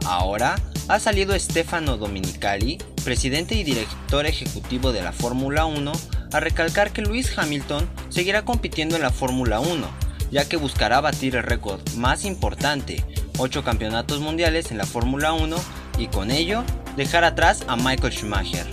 Ahora 0.05 0.57
ha 0.89 1.01
salido 1.01 1.39
Stefano 1.39 1.97
Dominicali, 1.97 2.79
presidente 3.05 3.55
y 3.55 3.65
director 3.65 4.27
ejecutivo 4.27 4.93
de 4.93 5.03
la 5.03 5.13
Fórmula 5.13 5.67
1, 5.67 5.93
a 6.33 6.41
recalcar 6.41 6.93
que 6.93 7.03
Lewis 7.03 7.37
Hamilton 7.37 7.89
seguirá 8.09 8.45
compitiendo 8.45 8.95
en 8.95 9.03
la 9.03 9.11
Fórmula 9.11 9.61
1, 9.61 9.89
ya 10.31 10.49
que 10.49 10.57
buscará 10.57 11.01
batir 11.01 11.37
el 11.37 11.43
récord 11.43 11.81
más 11.97 12.25
importante, 12.25 13.05
8 13.39 13.65
campeonatos 13.65 14.21
mundiales 14.21 14.71
en 14.71 14.79
la 14.79 14.87
Fórmula 14.87 15.33
1 15.33 15.57
y 15.99 16.07
con 16.07 16.31
ello 16.31 16.63
dejar 16.97 17.25
atrás 17.25 17.65
a 17.67 17.77
Michael 17.77 18.13
Schumacher. 18.13 18.67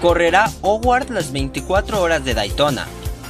Correrá 0.00 0.50
Howard 0.62 1.10
las 1.10 1.32
24 1.32 2.00
horas 2.00 2.24
de 2.24 2.34
Daytona. 2.34 2.86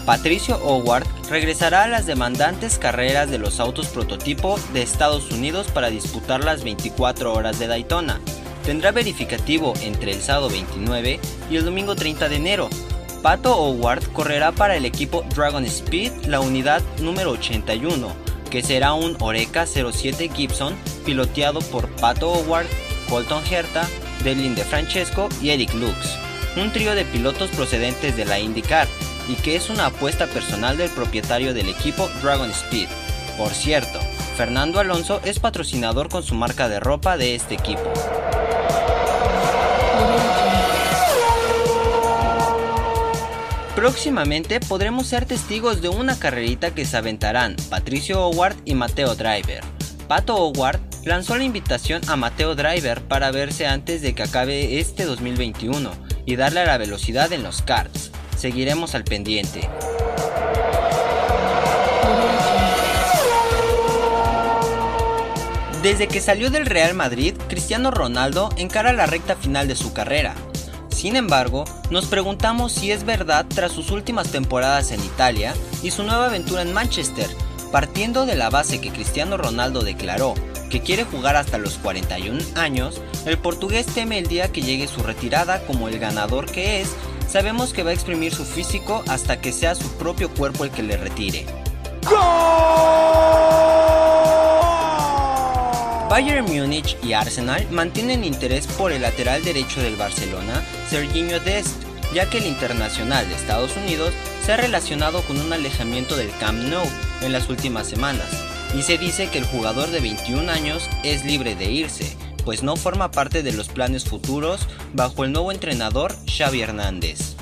Patricio 0.09 0.59
Howard 0.65 1.07
regresará 1.29 1.83
a 1.83 1.87
las 1.87 2.07
demandantes 2.07 2.79
carreras 2.79 3.31
de 3.31 3.37
los 3.37 3.61
autos 3.61 3.89
prototipo 3.89 4.59
de 4.73 4.81
Estados 4.81 5.31
Unidos 5.31 5.67
para 5.71 5.91
disputar 5.91 6.43
las 6.43 6.65
24 6.65 7.31
horas 7.31 7.59
de 7.59 7.67
Daytona. 7.67 8.19
Tendrá 8.65 8.91
verificativo 8.91 9.75
entre 9.83 10.13
el 10.13 10.23
sábado 10.23 10.49
29 10.49 11.21
y 11.51 11.57
el 11.57 11.65
domingo 11.67 11.95
30 11.95 12.31
de 12.31 12.37
enero. 12.37 12.71
Pato 13.21 13.55
Howard 13.55 14.03
correrá 14.15 14.51
para 14.51 14.77
el 14.77 14.87
equipo 14.87 15.27
Dragon 15.37 15.67
Speed 15.67 16.25
la 16.25 16.41
unidad 16.41 16.81
número 17.03 17.33
81, 17.33 18.11
que 18.51 18.63
será 18.63 18.95
un 18.95 19.15
Oreca 19.21 19.67
07 19.67 20.31
Gibson 20.35 20.75
piloteado 21.05 21.61
por 21.61 21.87
Pato 21.97 22.33
Howard, 22.33 22.67
Colton 23.11 23.43
Herta, 23.45 23.87
Delin 24.25 24.55
De 24.55 24.65
Francesco 24.65 25.29
y 25.43 25.51
Eric 25.51 25.75
Lux, 25.75 26.17
un 26.57 26.73
trío 26.73 26.95
de 26.95 27.05
pilotos 27.05 27.51
procedentes 27.51 28.17
de 28.17 28.25
la 28.25 28.41
IndyCar 28.41 28.89
y 29.29 29.35
que 29.35 29.57
es 29.57 29.71
una 29.71 29.87
apuesta 29.87 30.27
personal 30.27 30.77
del 30.77 30.91
propietario 30.91 31.55
del 31.55 31.69
equipo 31.69 32.09
Dragon 32.23 32.51
Speed. 32.51 32.89
Por 33.37 33.51
cierto, 33.51 34.01
Fernando 34.37 34.81
Alonso 34.81 35.21
es 35.25 35.39
patrocinador 35.39 36.09
con 36.09 36.23
su 36.23 36.35
marca 36.35 36.69
de 36.69 36.81
ropa 36.81 37.17
de 37.17 37.35
este 37.35 37.55
equipo. 37.55 37.93
Próximamente 43.79 44.59
podremos 44.59 45.07
ser 45.07 45.25
testigos 45.25 45.81
de 45.81 45.89
una 45.89 46.19
carrerita 46.19 46.75
que 46.75 46.85
se 46.85 46.97
aventarán 46.97 47.55
Patricio 47.71 48.27
Howard 48.27 48.57
y 48.65 48.75
Mateo 48.75 49.15
Driver. 49.15 49.63
Pato 50.09 50.35
Howard 50.35 50.81
lanzó 51.05 51.37
la 51.37 51.45
invitación 51.45 52.03
a 52.09 52.17
Mateo 52.17 52.57
Driver 52.57 53.01
para 53.03 53.31
verse 53.31 53.69
antes 53.69 54.03
de 54.03 54.17
que 54.17 54.25
acabe 54.25 54.81
este 54.81 55.05
2021 55.05 55.93
y 56.27 56.35
darle 56.35 56.67
la 56.67 56.77
velocidad 56.77 57.33
en 57.33 57.45
los 57.45 57.63
karts. 57.63 58.11
Seguiremos 58.39 58.95
al 58.95 59.03
pendiente. 59.03 59.69
Desde 65.83 66.07
que 66.07 66.21
salió 66.21 66.49
del 66.49 66.67
Real 66.67 66.95
Madrid, 66.95 67.35
Cristiano 67.49 67.91
Ronaldo 67.91 68.51
encara 68.57 68.93
la 68.93 69.07
recta 69.07 69.35
final 69.35 69.67
de 69.67 69.75
su 69.75 69.93
carrera. 69.93 70.37
Sin 70.89 71.17
embargo, 71.17 71.65
nos 71.91 72.07
preguntamos 72.07 72.71
si 72.71 72.93
es 72.93 73.05
verdad 73.05 73.45
tras 73.53 73.73
sus 73.73 73.91
últimas 73.91 74.29
temporadas 74.29 74.93
en 74.93 75.03
Italia 75.03 75.53
y 75.83 75.91
su 75.91 76.05
nueva 76.05 76.27
aventura 76.27 76.63
en 76.63 76.73
Manchester, 76.73 77.29
partiendo 77.73 78.25
de 78.25 78.37
la 78.37 78.51
base 78.51 78.81
que 78.81 78.91
Cristiano 78.91 79.37
Ronaldo 79.37 79.83
declaró 79.83 80.35
que 80.71 80.81
quiere 80.81 81.03
jugar 81.03 81.35
hasta 81.35 81.59
los 81.59 81.75
41 81.79 82.41
años, 82.55 83.01
el 83.27 83.39
portugués 83.39 83.87
teme 83.87 84.19
el 84.19 84.27
día 84.27 84.53
que 84.53 84.63
llegue 84.63 84.87
su 84.87 85.03
retirada 85.03 85.65
como 85.67 85.89
el 85.89 85.99
ganador 85.99 86.47
que 86.47 86.81
es, 86.81 86.95
sabemos 87.29 87.73
que 87.73 87.83
va 87.83 87.91
a 87.91 87.95
exprimir 87.95 88.35
su 88.35 88.45
físico 88.45 89.05
hasta 89.07 89.41
que 89.41 89.53
sea 89.53 89.75
su 89.75 89.89
propio 89.93 90.31
cuerpo 90.31 90.65
el 90.65 90.71
que 90.71 90.83
le 90.83 90.97
retire. 90.97 91.47
Bayern 96.09 96.47
Múnich 96.47 96.97
y 97.03 97.13
Arsenal 97.13 97.67
mantienen 97.71 98.25
interés 98.25 98.67
por 98.67 98.93
el 98.93 99.03
lateral 99.03 99.45
derecho 99.45 99.81
del 99.83 99.97
Barcelona, 99.97 100.65
Serginho 100.89 101.39
Dest, 101.39 101.77
ya 102.15 102.29
que 102.31 102.39
el 102.39 102.47
internacional 102.47 103.29
de 103.29 103.35
Estados 103.35 103.77
Unidos 103.77 104.15
se 104.45 104.53
ha 104.53 104.57
relacionado 104.57 105.21
con 105.23 105.39
un 105.39 105.53
alejamiento 105.53 106.17
del 106.17 106.31
Camp 106.41 106.59
Nou 106.65 106.87
en 107.21 107.33
las 107.33 107.51
últimas 107.51 107.87
semanas, 107.87 108.27
y 108.75 108.83
se 108.83 108.97
dice 108.97 109.29
que 109.29 109.39
el 109.39 109.45
jugador 109.45 109.91
de 109.91 110.01
21 110.01 110.51
años 110.51 110.89
es 111.05 111.25
libre 111.25 111.55
de 111.55 111.71
irse, 111.71 112.17
pues 112.49 112.63
no 112.63 112.77
forma 112.77 113.11
parte 113.11 113.43
de 113.43 113.53
los 113.53 113.69
planes 113.69 114.05
futuros 114.05 114.63
bajo 114.95 115.23
el 115.23 115.33
nuevo 115.33 115.53
entrenador 115.53 116.17
Xavi 116.27 116.63
Hernández. 116.63 117.35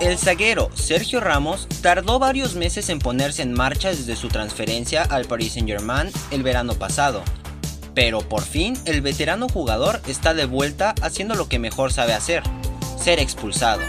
El 0.00 0.16
zaguero 0.16 0.70
Sergio 0.72 1.20
Ramos 1.20 1.68
tardó 1.82 2.18
varios 2.18 2.54
meses 2.54 2.88
en 2.88 2.98
ponerse 2.98 3.42
en 3.42 3.52
marcha 3.52 3.90
desde 3.90 4.16
su 4.16 4.28
transferencia 4.28 5.02
al 5.02 5.26
Paris 5.26 5.52
Saint-Germain 5.52 6.10
el 6.30 6.42
verano 6.42 6.76
pasado. 6.76 7.22
Pero 7.94 8.20
por 8.20 8.40
fin 8.40 8.78
el 8.86 9.02
veterano 9.02 9.50
jugador 9.50 10.00
está 10.08 10.32
de 10.32 10.46
vuelta 10.46 10.94
haciendo 11.02 11.34
lo 11.34 11.50
que 11.50 11.58
mejor 11.58 11.92
sabe 11.92 12.14
hacer, 12.14 12.42
ser 12.98 13.18
expulsado. 13.18 13.82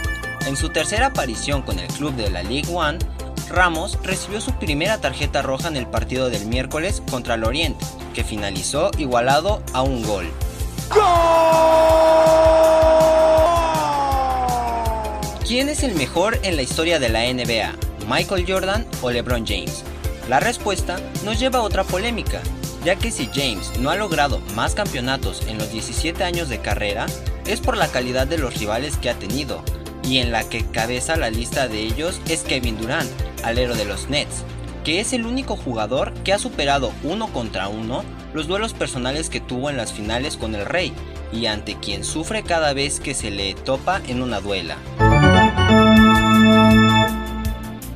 En 0.45 0.57
su 0.57 0.67
tercera 0.67 1.05
aparición 1.05 1.61
con 1.61 1.79
el 1.79 1.87
club 1.87 2.13
de 2.17 2.29
la 2.29 2.43
League 2.43 2.67
One, 2.69 2.99
Ramos 3.53 3.99
recibió 4.01 4.41
su 4.41 4.51
primera 4.53 4.99
tarjeta 4.99 5.43
roja 5.43 5.67
en 5.67 5.77
el 5.77 5.85
partido 5.85 6.31
del 6.31 6.47
miércoles 6.47 7.03
contra 7.11 7.35
el 7.35 7.43
Oriente, 7.43 7.85
que 8.15 8.23
finalizó 8.23 8.89
igualado 8.97 9.61
a 9.73 9.83
un 9.83 10.01
gol. 10.01 10.25
¿Quién 15.45 15.69
es 15.69 15.83
el 15.83 15.93
mejor 15.93 16.39
en 16.41 16.55
la 16.55 16.63
historia 16.63 16.97
de 16.97 17.09
la 17.09 17.31
NBA? 17.31 17.75
¿Michael 18.09 18.45
Jordan 18.47 18.87
o 19.03 19.11
LeBron 19.11 19.45
James? 19.45 19.83
La 20.27 20.39
respuesta 20.39 20.97
nos 21.23 21.39
lleva 21.39 21.59
a 21.59 21.63
otra 21.63 21.83
polémica, 21.83 22.41
ya 22.83 22.95
que 22.95 23.11
si 23.11 23.27
James 23.27 23.77
no 23.77 23.91
ha 23.91 23.95
logrado 23.95 24.39
más 24.55 24.73
campeonatos 24.73 25.45
en 25.45 25.59
los 25.59 25.71
17 25.71 26.23
años 26.23 26.49
de 26.49 26.57
carrera, 26.57 27.05
es 27.45 27.59
por 27.59 27.77
la 27.77 27.89
calidad 27.89 28.25
de 28.25 28.39
los 28.39 28.57
rivales 28.57 28.97
que 28.97 29.11
ha 29.11 29.13
tenido, 29.13 29.63
y 30.03 30.17
en 30.17 30.31
la 30.31 30.43
que 30.43 30.65
cabeza 30.65 31.17
la 31.17 31.29
lista 31.29 31.67
de 31.67 31.81
ellos 31.81 32.19
es 32.27 32.41
Kevin 32.41 32.79
Durant, 32.79 33.11
alero 33.43 33.75
de 33.75 33.85
los 33.85 34.09
Nets, 34.09 34.43
que 34.83 34.99
es 34.99 35.13
el 35.13 35.25
único 35.25 35.55
jugador 35.55 36.13
que 36.23 36.33
ha 36.33 36.39
superado 36.39 36.91
uno 37.03 37.27
contra 37.27 37.67
uno 37.67 38.03
los 38.33 38.47
duelos 38.47 38.73
personales 38.73 39.29
que 39.29 39.39
tuvo 39.39 39.69
en 39.69 39.77
las 39.77 39.93
finales 39.93 40.37
con 40.37 40.55
el 40.55 40.65
Rey, 40.65 40.93
y 41.31 41.45
ante 41.45 41.75
quien 41.79 42.03
sufre 42.03 42.43
cada 42.43 42.73
vez 42.73 42.99
que 42.99 43.13
se 43.13 43.31
le 43.31 43.53
topa 43.53 44.01
en 44.07 44.21
una 44.21 44.39
duela. 44.39 44.77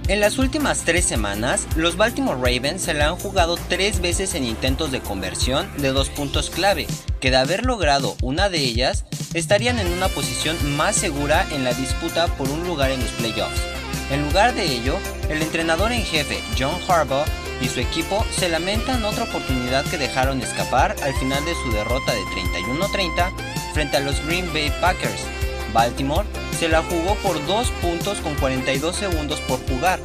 En 0.07 0.21
las 0.21 0.38
últimas 0.38 0.83
tres 0.86 1.03
semanas, 1.03 1.67
los 1.75 1.97
Baltimore 1.97 2.39
Ravens 2.39 2.83
se 2.83 2.93
la 2.93 3.10
han 3.10 3.17
jugado 3.17 3.57
tres 3.67 3.99
veces 3.99 4.36
en 4.36 4.45
intentos 4.45 4.89
de 4.89 5.01
conversión 5.01 5.69
de 5.80 5.89
dos 5.89 6.09
puntos 6.09 6.49
clave, 6.49 6.88
que 7.19 7.30
de 7.30 7.36
haber 7.36 7.65
logrado 7.65 8.15
una 8.22 8.47
de 8.47 8.59
ellas, 8.59 9.03
estarían 9.34 9.80
en 9.80 9.88
una 9.88 10.07
posición 10.07 10.55
más 10.78 10.95
segura 10.95 11.45
en 11.51 11.65
la 11.65 11.74
disputa 11.74 12.28
por 12.38 12.49
un 12.49 12.65
lugar 12.65 12.91
en 12.91 13.01
los 13.01 13.09
playoffs. 13.11 13.76
En 14.10 14.24
lugar 14.24 14.53
de 14.53 14.64
ello, 14.64 14.97
el 15.30 15.41
entrenador 15.41 15.91
en 15.91 16.03
jefe 16.03 16.41
John 16.58 16.80
Harbaugh 16.88 17.26
y 17.62 17.68
su 17.68 17.80
equipo 17.80 18.26
se 18.32 18.49
lamentan 18.49 19.03
otra 19.03 19.26
oportunidad 19.26 19.84
que 19.86 19.97
dejaron 19.97 20.41
escapar 20.41 20.95
al 21.01 21.14
final 21.16 21.43
de 21.43 21.53
su 21.55 21.72
derrota 21.72 22.14
de 22.14 22.22
31-30 22.22 23.32
frente 23.74 23.97
a 23.97 23.99
los 23.99 24.26
Green 24.26 24.51
Bay 24.53 24.72
Packers. 24.80 25.22
Baltimore 25.74 26.26
se 26.58 26.70
la 26.70 26.82
jugó 26.84 27.16
por 27.16 27.45
2 27.45 27.70
puntos 27.82 28.20
con 28.20 28.36
42 28.36 28.95
segundos 28.95 29.39
por 29.41 29.60
jugar 29.68 29.99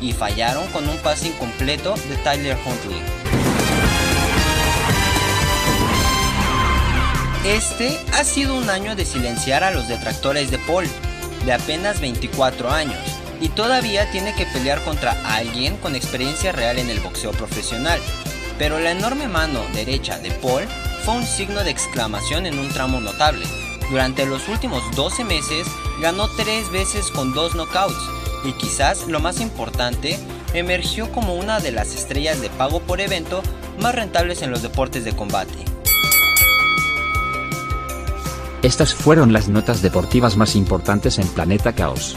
y 0.00 0.12
fallaron 0.12 0.66
con 0.68 0.88
un 0.88 0.96
pase 0.98 1.28
incompleto 1.28 1.94
de 2.08 2.16
Tyler 2.18 2.56
Huntley. 2.64 3.02
Este 7.44 7.98
ha 8.12 8.24
sido 8.24 8.54
un 8.56 8.68
año 8.70 8.94
de 8.94 9.04
silenciar 9.04 9.64
a 9.64 9.70
los 9.70 9.88
detractores 9.88 10.50
de 10.50 10.58
Paul, 10.58 10.86
de 11.44 11.52
apenas 11.52 12.00
24 12.00 12.70
años, 12.70 12.98
y 13.40 13.48
todavía 13.50 14.10
tiene 14.10 14.34
que 14.34 14.46
pelear 14.46 14.82
contra 14.84 15.12
alguien 15.36 15.76
con 15.76 15.94
experiencia 15.94 16.52
real 16.52 16.78
en 16.78 16.90
el 16.90 17.00
boxeo 17.00 17.32
profesional. 17.32 18.00
Pero 18.58 18.78
la 18.80 18.90
enorme 18.90 19.28
mano 19.28 19.60
derecha 19.72 20.18
de 20.18 20.30
Paul 20.30 20.64
fue 21.04 21.14
un 21.14 21.24
signo 21.24 21.62
de 21.62 21.70
exclamación 21.70 22.46
en 22.46 22.58
un 22.58 22.68
tramo 22.68 23.00
notable. 23.00 23.46
Durante 23.90 24.26
los 24.26 24.48
últimos 24.48 24.82
12 24.96 25.24
meses 25.24 25.66
ganó 26.00 26.28
tres 26.36 26.70
veces 26.70 27.10
con 27.10 27.32
dos 27.32 27.54
knockouts 27.54 28.18
y 28.44 28.52
quizás 28.52 29.06
lo 29.06 29.20
más 29.20 29.40
importante, 29.40 30.18
emergió 30.54 31.10
como 31.12 31.34
una 31.34 31.60
de 31.60 31.72
las 31.72 31.94
estrellas 31.94 32.40
de 32.40 32.50
pago 32.50 32.80
por 32.80 33.00
evento 33.00 33.42
más 33.80 33.94
rentables 33.94 34.42
en 34.42 34.50
los 34.50 34.62
deportes 34.62 35.04
de 35.04 35.14
combate. 35.14 35.64
Estas 38.62 38.94
fueron 38.94 39.32
las 39.32 39.48
notas 39.48 39.82
deportivas 39.82 40.36
más 40.36 40.56
importantes 40.56 41.18
en 41.18 41.28
Planeta 41.28 41.74
Caos. 41.74 42.16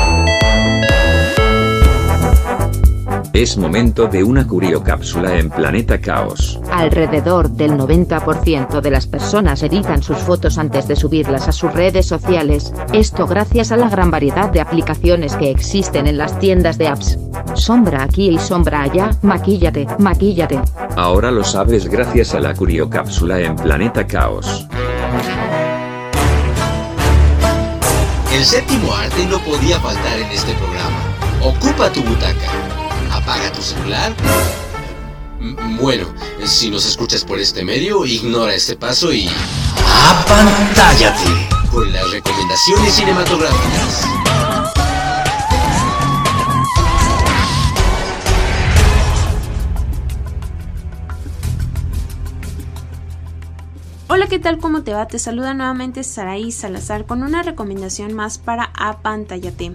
Es 3.41 3.57
momento 3.57 4.05
de 4.05 4.23
una 4.23 4.45
curiocápsula 4.45 5.39
en 5.39 5.49
Planeta 5.49 5.99
Caos. 5.99 6.59
Alrededor 6.71 7.49
del 7.49 7.71
90% 7.71 8.81
de 8.81 8.91
las 8.91 9.07
personas 9.07 9.63
editan 9.63 10.03
sus 10.03 10.19
fotos 10.19 10.59
antes 10.59 10.87
de 10.87 10.95
subirlas 10.95 11.47
a 11.47 11.51
sus 11.51 11.73
redes 11.73 12.05
sociales, 12.05 12.71
esto 12.93 13.25
gracias 13.25 13.71
a 13.71 13.77
la 13.77 13.89
gran 13.89 14.11
variedad 14.11 14.51
de 14.51 14.61
aplicaciones 14.61 15.35
que 15.37 15.49
existen 15.49 16.05
en 16.05 16.19
las 16.19 16.37
tiendas 16.37 16.77
de 16.77 16.89
apps. 16.89 17.17
Sombra 17.55 18.03
aquí 18.03 18.29
y 18.29 18.37
sombra 18.37 18.83
allá, 18.83 19.09
maquíllate, 19.23 19.87
maquíllate. 19.97 20.59
Ahora 20.95 21.31
lo 21.31 21.43
sabes 21.43 21.87
gracias 21.87 22.35
a 22.35 22.39
la 22.39 22.53
curiocápsula 22.53 23.39
en 23.39 23.55
Planeta 23.55 24.05
Caos. 24.05 24.67
El 28.31 28.45
séptimo 28.45 28.93
arte 28.93 29.25
no 29.25 29.39
podía 29.39 29.79
faltar 29.79 30.19
en 30.19 30.29
este 30.29 30.53
programa. 30.53 30.99
Ocupa 31.41 31.91
tu 31.91 32.03
butaca. 32.03 32.70
Apaga 33.31 33.53
tu 33.53 33.61
celular. 33.61 34.13
Bueno, 35.79 36.05
si 36.43 36.69
nos 36.69 36.85
escuchas 36.85 37.23
por 37.23 37.39
este 37.39 37.63
medio, 37.63 38.05
ignora 38.05 38.53
este 38.53 38.75
paso 38.75 39.13
y... 39.13 39.29
¡Apantállate! 40.09 41.47
Con 41.71 41.93
las 41.93 42.11
recomendaciones 42.11 42.93
cinematográficas. 42.93 44.05
Hola, 54.09 54.27
¿qué 54.27 54.39
tal? 54.39 54.57
¿Cómo 54.57 54.83
te 54.83 54.93
va? 54.93 55.07
Te 55.07 55.19
saluda 55.19 55.53
nuevamente 55.53 56.03
Saraí 56.03 56.51
Salazar 56.51 57.05
con 57.05 57.23
una 57.23 57.43
recomendación 57.43 58.13
más 58.13 58.39
para 58.39 58.73
Apantállate. 58.75 59.71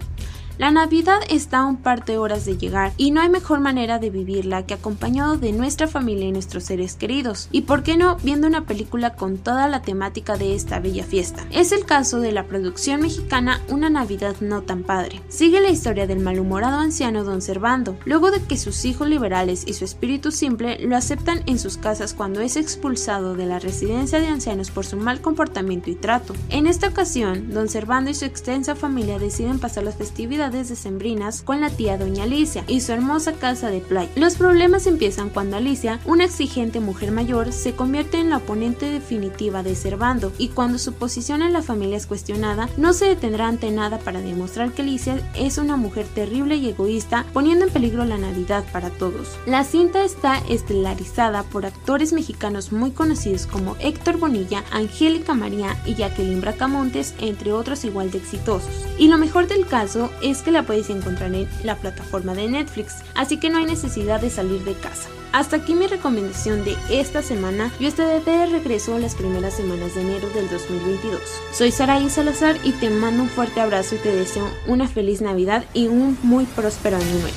La 0.58 0.70
Navidad 0.70 1.20
está 1.28 1.58
a 1.58 1.66
un 1.66 1.76
par 1.76 2.06
de 2.06 2.16
horas 2.16 2.46
de 2.46 2.56
llegar 2.56 2.92
y 2.96 3.10
no 3.10 3.20
hay 3.20 3.28
mejor 3.28 3.60
manera 3.60 3.98
de 3.98 4.08
vivirla 4.08 4.64
que 4.64 4.72
acompañado 4.72 5.36
de 5.36 5.52
nuestra 5.52 5.86
familia 5.86 6.28
y 6.28 6.32
nuestros 6.32 6.64
seres 6.64 6.94
queridos. 6.94 7.50
Y 7.52 7.62
por 7.62 7.82
qué 7.82 7.98
no 7.98 8.16
viendo 8.22 8.46
una 8.46 8.64
película 8.64 9.16
con 9.16 9.36
toda 9.36 9.68
la 9.68 9.82
temática 9.82 10.38
de 10.38 10.54
esta 10.54 10.80
bella 10.80 11.04
fiesta. 11.04 11.44
Es 11.50 11.72
el 11.72 11.84
caso 11.84 12.20
de 12.20 12.32
la 12.32 12.44
producción 12.44 13.02
mexicana 13.02 13.60
Una 13.68 13.90
Navidad 13.90 14.36
no 14.40 14.62
tan 14.62 14.82
padre. 14.82 15.20
Sigue 15.28 15.60
la 15.60 15.68
historia 15.68 16.06
del 16.06 16.20
malhumorado 16.20 16.78
anciano 16.78 17.22
Don 17.22 17.42
Servando, 17.42 17.98
luego 18.06 18.30
de 18.30 18.42
que 18.42 18.56
sus 18.56 18.86
hijos 18.86 19.08
liberales 19.08 19.64
y 19.66 19.74
su 19.74 19.84
espíritu 19.84 20.30
simple 20.30 20.78
lo 20.78 20.96
aceptan 20.96 21.42
en 21.44 21.58
sus 21.58 21.76
casas 21.76 22.14
cuando 22.14 22.40
es 22.40 22.56
expulsado 22.56 23.34
de 23.34 23.44
la 23.44 23.58
residencia 23.58 24.20
de 24.20 24.28
ancianos 24.28 24.70
por 24.70 24.86
su 24.86 24.96
mal 24.96 25.20
comportamiento 25.20 25.90
y 25.90 25.96
trato. 25.96 26.32
En 26.48 26.66
esta 26.66 26.88
ocasión, 26.88 27.50
Don 27.52 27.68
Servando 27.68 28.10
y 28.10 28.14
su 28.14 28.24
extensa 28.24 28.74
familia 28.74 29.18
deciden 29.18 29.58
pasar 29.58 29.84
las 29.84 29.96
festividades 29.96 30.45
decembrinas 30.50 31.42
con 31.42 31.60
la 31.60 31.70
tía 31.70 31.98
Doña 31.98 32.24
Alicia 32.24 32.64
y 32.66 32.80
su 32.80 32.92
hermosa 32.92 33.32
casa 33.32 33.70
de 33.70 33.80
playa. 33.80 34.10
Los 34.16 34.36
problemas 34.36 34.86
empiezan 34.86 35.30
cuando 35.30 35.56
Alicia, 35.56 36.00
una 36.04 36.24
exigente 36.24 36.80
mujer 36.80 37.12
mayor, 37.12 37.52
se 37.52 37.74
convierte 37.74 38.18
en 38.18 38.30
la 38.30 38.38
oponente 38.38 38.90
definitiva 38.90 39.62
de 39.62 39.74
Servando 39.74 40.32
y 40.38 40.48
cuando 40.48 40.78
su 40.78 40.92
posición 40.92 41.42
en 41.42 41.52
la 41.52 41.62
familia 41.62 41.96
es 41.96 42.06
cuestionada, 42.06 42.68
no 42.76 42.92
se 42.92 43.06
detendrá 43.06 43.48
ante 43.48 43.70
nada 43.70 43.98
para 43.98 44.20
demostrar 44.20 44.72
que 44.72 44.82
Alicia 44.82 45.20
es 45.34 45.58
una 45.58 45.76
mujer 45.76 46.06
terrible 46.06 46.56
y 46.56 46.68
egoísta, 46.68 47.26
poniendo 47.32 47.64
en 47.64 47.72
peligro 47.72 48.04
la 48.04 48.18
Navidad 48.18 48.64
para 48.72 48.90
todos. 48.90 49.36
La 49.46 49.64
cinta 49.64 50.04
está 50.04 50.38
estelarizada 50.48 51.42
por 51.42 51.66
actores 51.66 52.12
mexicanos 52.12 52.72
muy 52.72 52.90
conocidos 52.90 53.46
como 53.46 53.76
Héctor 53.80 54.18
Bonilla, 54.18 54.64
Angélica 54.72 55.34
María 55.34 55.76
y 55.84 55.94
Jacqueline 55.94 56.40
Bracamontes, 56.40 57.14
entre 57.18 57.52
otros 57.52 57.84
igual 57.84 58.10
de 58.10 58.18
exitosos. 58.18 58.86
Y 58.98 59.08
lo 59.08 59.18
mejor 59.18 59.46
del 59.46 59.66
caso 59.66 60.10
es 60.22 60.35
que 60.42 60.50
la 60.50 60.62
puedes 60.62 60.90
encontrar 60.90 61.34
en 61.34 61.48
la 61.64 61.76
plataforma 61.76 62.34
de 62.34 62.48
Netflix, 62.48 62.96
así 63.14 63.38
que 63.38 63.50
no 63.50 63.58
hay 63.58 63.64
necesidad 63.64 64.20
de 64.20 64.30
salir 64.30 64.62
de 64.64 64.74
casa. 64.74 65.08
Hasta 65.32 65.56
aquí 65.56 65.74
mi 65.74 65.86
recomendación 65.86 66.64
de 66.64 66.76
esta 66.88 67.20
semana. 67.20 67.70
Yo 67.78 67.88
estaré 67.88 68.20
de 68.20 68.46
regreso 68.46 68.98
las 68.98 69.14
primeras 69.14 69.54
semanas 69.54 69.94
de 69.94 70.00
enero 70.00 70.30
del 70.30 70.48
2022. 70.48 71.20
Soy 71.52 71.70
Saraí 71.70 72.08
Salazar 72.08 72.56
y 72.64 72.72
te 72.72 72.88
mando 72.88 73.24
un 73.24 73.28
fuerte 73.28 73.60
abrazo 73.60 73.96
y 73.96 73.98
te 73.98 74.14
deseo 74.14 74.48
una 74.66 74.88
feliz 74.88 75.20
Navidad 75.20 75.64
y 75.74 75.88
un 75.88 76.16
muy 76.22 76.46
próspero 76.46 76.96
año 76.96 77.18
nuevo. 77.20 77.36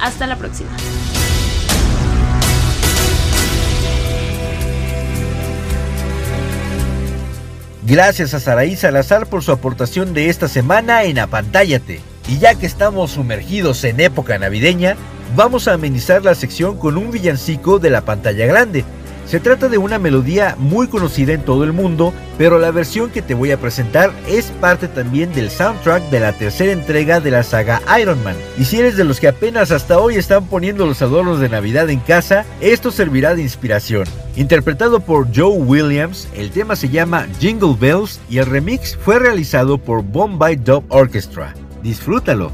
Hasta 0.00 0.26
la 0.28 0.36
próxima. 0.36 0.70
Gracias 7.84 8.34
a 8.34 8.38
Saraí 8.38 8.76
Salazar 8.76 9.26
por 9.26 9.42
su 9.42 9.50
aportación 9.50 10.14
de 10.14 10.28
esta 10.28 10.46
semana 10.46 11.02
en 11.02 11.18
Apantállate. 11.18 12.09
Y 12.30 12.38
ya 12.38 12.54
que 12.54 12.64
estamos 12.64 13.10
sumergidos 13.10 13.82
en 13.82 13.98
época 13.98 14.38
navideña, 14.38 14.94
vamos 15.34 15.66
a 15.66 15.72
amenizar 15.72 16.24
la 16.24 16.36
sección 16.36 16.78
con 16.78 16.96
un 16.96 17.10
villancico 17.10 17.80
de 17.80 17.90
la 17.90 18.02
pantalla 18.02 18.46
grande. 18.46 18.84
Se 19.26 19.40
trata 19.40 19.68
de 19.68 19.78
una 19.78 19.98
melodía 19.98 20.54
muy 20.56 20.86
conocida 20.86 21.32
en 21.32 21.42
todo 21.42 21.64
el 21.64 21.72
mundo, 21.72 22.14
pero 22.38 22.60
la 22.60 22.70
versión 22.70 23.10
que 23.10 23.20
te 23.20 23.34
voy 23.34 23.50
a 23.50 23.60
presentar 23.60 24.12
es 24.28 24.46
parte 24.60 24.86
también 24.86 25.32
del 25.32 25.50
soundtrack 25.50 26.04
de 26.10 26.20
la 26.20 26.32
tercera 26.32 26.70
entrega 26.70 27.18
de 27.18 27.32
la 27.32 27.42
saga 27.42 27.82
Iron 28.00 28.22
Man. 28.22 28.36
Y 28.58 28.64
si 28.64 28.78
eres 28.78 28.96
de 28.96 29.04
los 29.04 29.18
que 29.18 29.28
apenas 29.28 29.72
hasta 29.72 29.98
hoy 29.98 30.14
están 30.14 30.46
poniendo 30.46 30.86
los 30.86 31.02
adornos 31.02 31.40
de 31.40 31.48
Navidad 31.48 31.90
en 31.90 32.00
casa, 32.00 32.44
esto 32.60 32.92
servirá 32.92 33.34
de 33.34 33.42
inspiración. 33.42 34.04
Interpretado 34.36 35.00
por 35.00 35.26
Joe 35.34 35.58
Williams, 35.58 36.28
el 36.36 36.50
tema 36.52 36.76
se 36.76 36.90
llama 36.90 37.26
Jingle 37.40 37.76
Bells 37.78 38.20
y 38.30 38.38
el 38.38 38.46
remix 38.46 38.96
fue 38.96 39.18
realizado 39.18 39.78
por 39.78 40.02
Bombay 40.02 40.56
Dub 40.56 40.84
Orchestra. 40.90 41.54
Disfrútalo. 41.82 42.52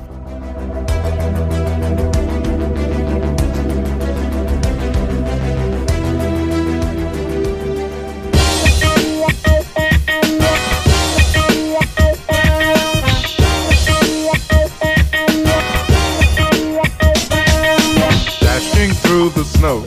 dashing 18.40 18.92
through 18.94 19.30
the 19.30 19.42
snow 19.44 19.84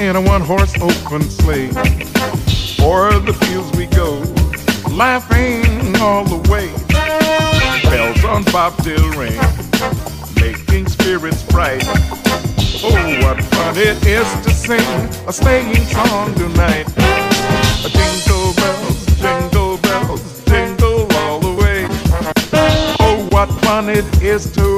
in 0.00 0.16
a 0.16 0.20
one 0.20 0.40
horse 0.40 0.74
open 0.80 1.22
sleigh. 1.22 1.68
O'er 2.80 3.18
the 3.20 3.32
fields 3.44 3.70
we 3.76 3.86
go, 3.86 4.18
laughing 4.92 5.94
all 6.00 6.24
the 6.24 6.50
way. 6.50 6.87
Bells 7.90 8.24
on 8.24 8.44
bobtail 8.44 9.08
ring, 9.16 9.38
making 10.36 10.88
spirits 10.88 11.42
bright. 11.44 11.82
Oh, 12.84 13.18
what 13.22 13.42
fun 13.44 13.76
it 13.76 14.04
is 14.06 14.28
to 14.44 14.50
sing 14.50 14.80
a 15.26 15.32
sleighing 15.32 15.84
song 15.86 16.34
tonight. 16.34 16.86
Jingle 17.88 18.52
bells, 18.54 19.06
jingle 19.16 19.78
bells, 19.78 20.44
jingle 20.44 21.12
all 21.16 21.40
the 21.40 21.54
way. 21.60 21.86
Oh, 23.00 23.26
what 23.30 23.48
fun 23.62 23.88
it 23.88 24.04
is 24.22 24.52
to 24.52 24.77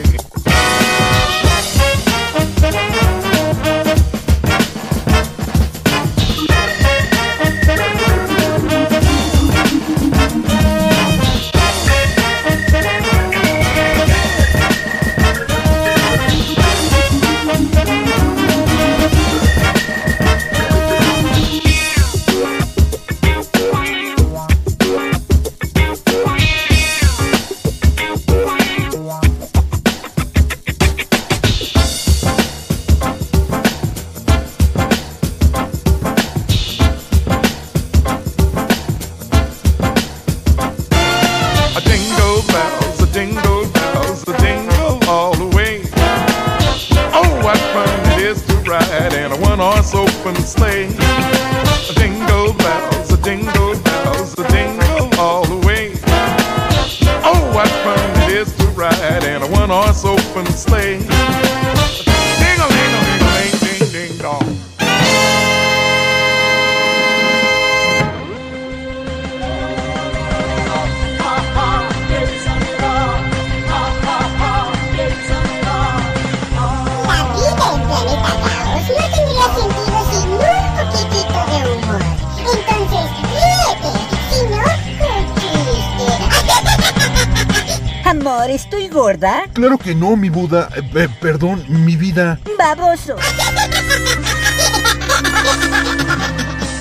Amor, 88.11 88.49
¿estoy 88.49 88.89
gorda? 88.89 89.45
Claro 89.53 89.77
que 89.77 89.95
no, 89.95 90.17
mi 90.17 90.27
Buda. 90.27 90.67
Eh, 90.75 90.81
eh, 90.95 91.07
perdón, 91.21 91.63
mi 91.69 91.95
vida. 91.95 92.41
Baboso. 92.57 93.15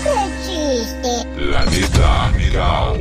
Qué 0.03 0.17
chiste. 0.45 1.29
Planeta 1.37 2.33
Caos. 2.53 2.99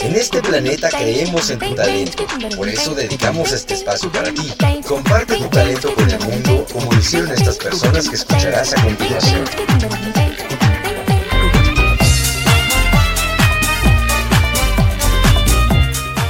En 0.00 0.16
este 0.16 0.42
planeta 0.42 0.88
creemos 0.90 1.50
en 1.50 1.60
tu 1.60 1.74
talento, 1.76 2.26
por 2.56 2.68
eso 2.68 2.94
dedicamos 2.96 3.52
este 3.52 3.74
espacio 3.74 4.10
para 4.10 4.32
ti. 4.32 4.52
Comparte 4.84 5.36
tu 5.36 5.48
talento 5.48 5.94
con 5.94 6.10
el 6.10 6.18
mundo 6.18 6.66
como 6.72 6.92
lo 6.92 6.98
hicieron 6.98 7.30
estas 7.30 7.56
personas 7.56 8.08
que 8.08 8.16
escucharás 8.16 8.72
a 8.76 8.82
continuación. 8.82 9.44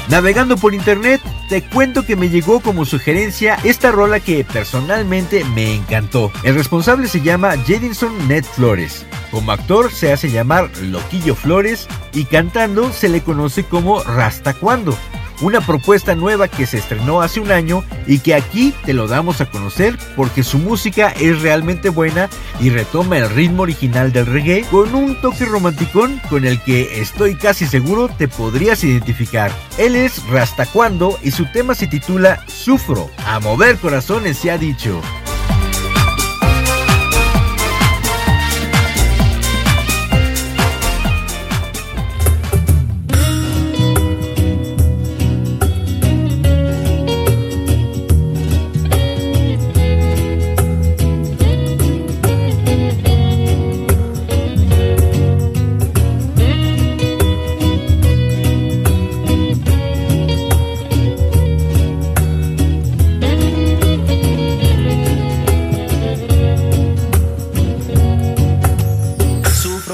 Navegando 0.08 0.56
por 0.56 0.74
internet, 0.74 1.20
te 1.50 1.62
cuento 1.62 2.06
que 2.06 2.16
me 2.16 2.30
llegó 2.30 2.60
como 2.60 2.86
sugerencia 2.86 3.58
esta 3.62 3.92
rola 3.92 4.20
que 4.20 4.42
personalmente 4.42 5.44
me 5.44 5.74
encantó. 5.74 6.32
El 6.44 6.54
responsable 6.54 7.08
se 7.08 7.20
llama 7.20 7.58
Jedinson 7.58 8.26
Ned 8.26 8.44
Flores. 8.44 9.04
Como 9.30 9.52
actor 9.52 9.92
se 9.92 10.10
hace 10.10 10.30
llamar 10.30 10.70
Loquillo 10.80 11.34
Flores 11.34 11.86
y 12.14 12.24
cantando 12.24 12.90
se 12.90 13.10
le 13.10 13.20
conoce 13.20 13.64
como 13.64 14.02
Rasta 14.02 14.54
Cuando. 14.54 14.96
Una 15.40 15.60
propuesta 15.60 16.14
nueva 16.16 16.48
que 16.48 16.66
se 16.66 16.78
estrenó 16.78 17.22
hace 17.22 17.38
un 17.38 17.52
año 17.52 17.84
y 18.06 18.18
que 18.18 18.34
aquí 18.34 18.74
te 18.84 18.92
lo 18.92 19.06
damos 19.06 19.40
a 19.40 19.46
conocer 19.46 19.96
porque 20.16 20.42
su 20.42 20.58
música 20.58 21.10
es 21.10 21.42
realmente 21.42 21.90
buena 21.90 22.28
y 22.60 22.70
retoma 22.70 23.18
el 23.18 23.30
ritmo 23.30 23.62
original 23.62 24.12
del 24.12 24.26
reggae 24.26 24.64
con 24.70 24.94
un 24.94 25.20
toque 25.20 25.44
romanticón 25.44 26.20
con 26.28 26.44
el 26.44 26.60
que 26.62 27.00
estoy 27.00 27.36
casi 27.36 27.66
seguro 27.66 28.08
te 28.08 28.26
podrías 28.26 28.82
identificar. 28.82 29.52
Él 29.78 29.94
es 29.94 30.26
Rastacuando 30.26 31.18
y 31.22 31.30
su 31.30 31.46
tema 31.52 31.74
se 31.74 31.86
titula 31.86 32.42
Sufro. 32.48 33.08
A 33.24 33.38
mover 33.38 33.76
corazones 33.76 34.38
se 34.38 34.50
ha 34.50 34.58
dicho. 34.58 35.00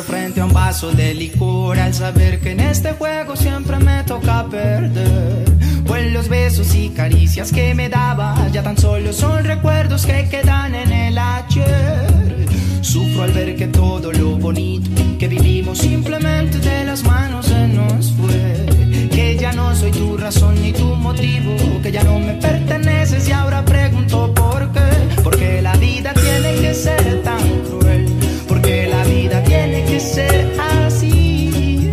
Frente 0.05 0.41
a 0.41 0.45
un 0.45 0.53
vaso 0.53 0.93
de 0.93 1.15
licor 1.15 1.79
al 1.79 1.95
saber 1.95 2.41
que 2.41 2.53
en 2.53 2.61
este 2.61 2.93
juego 2.93 3.37
siempre 3.37 3.79
me 3.79 4.05
toca 4.05 4.47
perder. 4.49 5.45
Pues 5.87 6.13
los 6.13 6.29
besos 6.29 6.75
y 6.75 6.91
caricias 6.91 7.51
que 7.51 7.75
me 7.75 7.89
dabas 7.89 8.53
ya 8.53 8.63
tan 8.63 8.77
solo 8.77 9.13
son 9.13 9.45
recuerdos 9.45 10.07
que 10.07 10.29
quedan 10.29 10.75
en 10.75 10.93
el 10.93 11.19
ayer. 11.19 12.47
Sufro 12.81 13.23
al 13.23 13.33
ver 13.33 13.57
que 13.57 13.67
todo 13.69 14.13
lo 14.13 14.37
bonito 14.37 14.91
que 15.19 15.29
vivimos 15.29 15.79
simplemente 15.79 16.59
de 16.59 16.85
las 16.85 17.03
manos 17.03 17.47
se 17.47 17.69
nos 17.69 18.13
fue. 18.13 19.09
Que 19.11 19.37
ya 19.41 19.53
no 19.53 19.75
soy 19.75 19.91
tu 19.91 20.17
razón 20.17 20.61
ni 20.63 20.73
tu 20.73 20.95
motivo, 20.97 21.57
que 21.83 21.91
ya 21.91 22.05
no 22.05 22.19
me 22.19 22.35
perteneces 22.35 23.29
y 23.29 23.33
ahora 23.33 23.65
pregunto 23.65 24.33
por 24.35 24.71
qué. 24.73 25.23
Porque 25.23 25.63
la 25.63 25.75
vida 25.77 26.13
tiene 26.13 26.55
que 26.61 26.75
ser 26.75 27.23
tan 27.23 27.41
cruel 27.63 27.84
ser 30.15 30.47
así, 30.61 31.91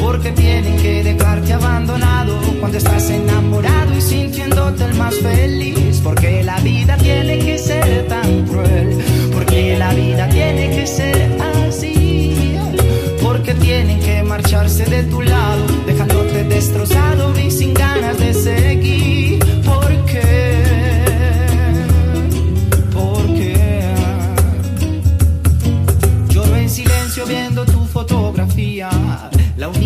porque 0.00 0.30
tienen 0.30 0.76
que 0.76 1.02
dejarte 1.02 1.54
abandonado 1.54 2.38
cuando 2.60 2.78
estás 2.78 3.10
enamorado 3.10 3.92
y 3.96 4.00
sintiéndote 4.00 4.84
el 4.84 4.94
más 4.94 5.16
feliz, 5.16 6.00
porque 6.04 6.44
la 6.44 6.60
vida 6.60 6.96
tiene 6.98 7.40
que 7.40 7.58
ser 7.58 8.06
tan 8.06 8.46
cruel, 8.46 8.96
porque 9.32 9.76
la 9.76 9.92
vida 9.92 10.28
tiene 10.28 10.70
que 10.70 10.86
ser 10.86 11.36
así, 11.66 12.56
porque 13.20 13.54
tienen 13.54 13.98
que 13.98 14.22
marcharse 14.22 14.84
de 14.84 15.02
tu 15.02 15.22
lado, 15.22 15.64
dejándote 15.84 16.44
destrozar. 16.44 17.03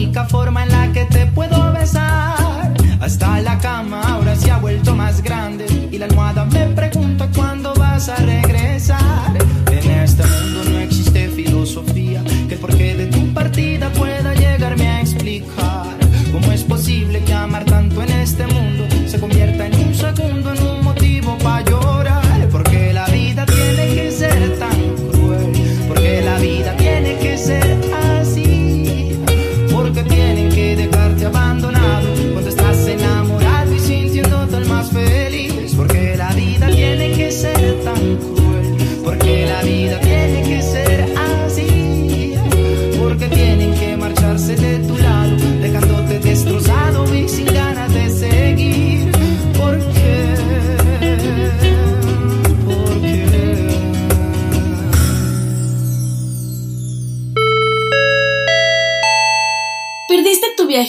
Única 0.09 0.25
forma 0.25 0.63
en 0.63 0.71
la 0.71 0.91
que 0.91 1.05
te 1.05 1.27
puedo 1.27 1.71
besar. 1.75 2.73
Hasta 2.99 3.41
la 3.43 3.59
cama 3.59 4.01
ahora 4.01 4.35
se 4.35 4.51
ha 4.51 4.57
vuelto 4.57 4.95
más 4.95 5.23
grande 5.23 5.67
y 5.93 5.99
la 5.99 6.07
almohada 6.07 6.47
me 6.47 6.65
pregunta 6.69 7.29
cuándo 7.35 7.75
vas 7.75 8.09
a 8.09 8.17
regresar. 8.17 8.58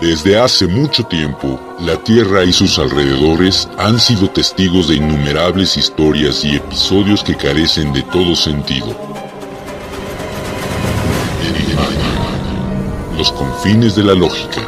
Desde 0.00 0.38
hace 0.38 0.68
mucho 0.68 1.02
tiempo, 1.02 1.58
la 1.80 1.96
Tierra 1.96 2.44
y 2.44 2.52
sus 2.52 2.78
alrededores 2.78 3.68
han 3.78 3.98
sido 3.98 4.30
testigos 4.30 4.86
de 4.86 4.94
innumerables 4.94 5.76
historias 5.76 6.44
y 6.44 6.54
episodios 6.54 7.24
que 7.24 7.34
carecen 7.34 7.92
de 7.92 8.02
todo 8.02 8.36
sentido. 8.36 8.96
Los 13.16 13.32
confines 13.32 13.96
de 13.96 14.04
la 14.04 14.14
lógica. 14.14 14.62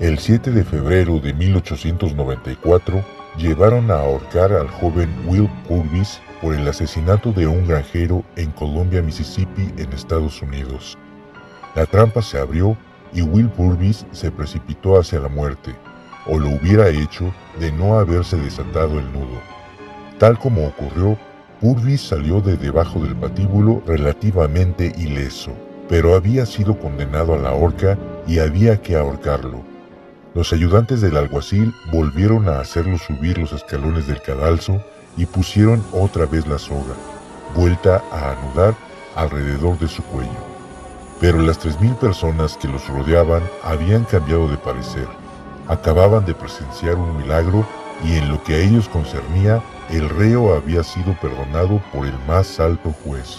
El 0.00 0.18
7 0.18 0.50
de 0.50 0.64
febrero 0.64 1.18
de 1.18 1.34
1894 1.34 3.23
llevaron 3.36 3.90
a 3.90 3.94
ahorcar 3.94 4.52
al 4.52 4.68
joven 4.68 5.10
Will 5.26 5.48
Purvis 5.66 6.20
por 6.40 6.54
el 6.54 6.66
asesinato 6.68 7.32
de 7.32 7.46
un 7.46 7.66
granjero 7.66 8.22
en 8.36 8.50
Columbia, 8.52 9.02
Mississippi, 9.02 9.72
en 9.76 9.92
Estados 9.92 10.40
Unidos. 10.42 10.96
La 11.74 11.86
trampa 11.86 12.22
se 12.22 12.38
abrió 12.38 12.76
y 13.12 13.22
Will 13.22 13.48
Purvis 13.48 14.06
se 14.12 14.30
precipitó 14.30 14.98
hacia 14.98 15.20
la 15.20 15.28
muerte, 15.28 15.74
o 16.26 16.38
lo 16.38 16.50
hubiera 16.50 16.88
hecho 16.88 17.32
de 17.58 17.72
no 17.72 17.98
haberse 17.98 18.36
desatado 18.36 18.98
el 18.98 19.12
nudo. 19.12 19.40
Tal 20.18 20.38
como 20.38 20.66
ocurrió, 20.66 21.18
Purvis 21.60 22.02
salió 22.02 22.40
de 22.40 22.56
debajo 22.56 23.00
del 23.00 23.16
patíbulo 23.16 23.82
relativamente 23.86 24.92
ileso, 24.96 25.52
pero 25.88 26.14
había 26.14 26.46
sido 26.46 26.78
condenado 26.78 27.34
a 27.34 27.38
la 27.38 27.52
horca 27.52 27.98
y 28.26 28.38
había 28.38 28.80
que 28.80 28.96
ahorcarlo. 28.96 29.73
Los 30.34 30.52
ayudantes 30.52 31.00
del 31.00 31.16
alguacil 31.16 31.72
volvieron 31.92 32.48
a 32.48 32.58
hacerlo 32.58 32.98
subir 32.98 33.38
los 33.38 33.52
escalones 33.52 34.08
del 34.08 34.20
cadalso 34.20 34.80
y 35.16 35.26
pusieron 35.26 35.80
otra 35.92 36.26
vez 36.26 36.44
la 36.48 36.58
soga, 36.58 36.94
vuelta 37.54 38.02
a 38.10 38.32
anudar 38.32 38.74
alrededor 39.14 39.78
de 39.78 39.86
su 39.86 40.02
cuello. 40.02 40.32
Pero 41.20 41.38
las 41.38 41.60
tres 41.60 41.80
mil 41.80 41.94
personas 41.94 42.56
que 42.56 42.66
los 42.66 42.88
rodeaban 42.88 43.44
habían 43.62 44.02
cambiado 44.06 44.48
de 44.48 44.56
parecer. 44.56 45.06
Acababan 45.68 46.26
de 46.26 46.34
presenciar 46.34 46.96
un 46.96 47.16
milagro 47.16 47.64
y 48.04 48.14
en 48.14 48.28
lo 48.28 48.42
que 48.42 48.54
a 48.54 48.58
ellos 48.58 48.88
concernía, 48.88 49.62
el 49.88 50.08
reo 50.08 50.56
había 50.56 50.82
sido 50.82 51.16
perdonado 51.20 51.80
por 51.92 52.08
el 52.08 52.18
más 52.26 52.58
alto 52.58 52.92
juez. 53.04 53.38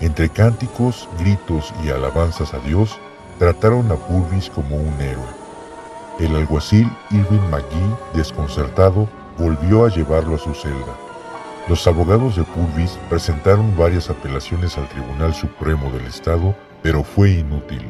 Entre 0.00 0.30
cánticos, 0.30 1.06
gritos 1.18 1.74
y 1.84 1.90
alabanzas 1.90 2.54
a 2.54 2.60
Dios, 2.60 2.98
trataron 3.38 3.92
a 3.92 3.96
Purvis 3.96 4.48
como 4.48 4.76
un 4.76 4.98
héroe. 5.02 5.37
El 6.18 6.34
alguacil 6.34 6.90
Irving 7.10 7.48
McGee, 7.48 7.96
desconcertado, 8.12 9.08
volvió 9.38 9.84
a 9.84 9.88
llevarlo 9.88 10.34
a 10.34 10.38
su 10.38 10.52
celda. 10.52 10.96
Los 11.68 11.86
abogados 11.86 12.34
de 12.34 12.42
Purvis 12.42 12.98
presentaron 13.08 13.76
varias 13.76 14.10
apelaciones 14.10 14.76
al 14.76 14.88
Tribunal 14.88 15.32
Supremo 15.32 15.92
del 15.92 16.06
Estado, 16.06 16.56
pero 16.82 17.04
fue 17.04 17.30
inútil. 17.30 17.82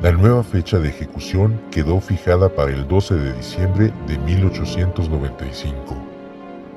La 0.00 0.12
nueva 0.12 0.42
fecha 0.44 0.78
de 0.78 0.88
ejecución 0.88 1.60
quedó 1.70 2.00
fijada 2.00 2.48
para 2.48 2.70
el 2.70 2.88
12 2.88 3.16
de 3.16 3.32
diciembre 3.34 3.92
de 4.06 4.16
1895. 4.18 5.96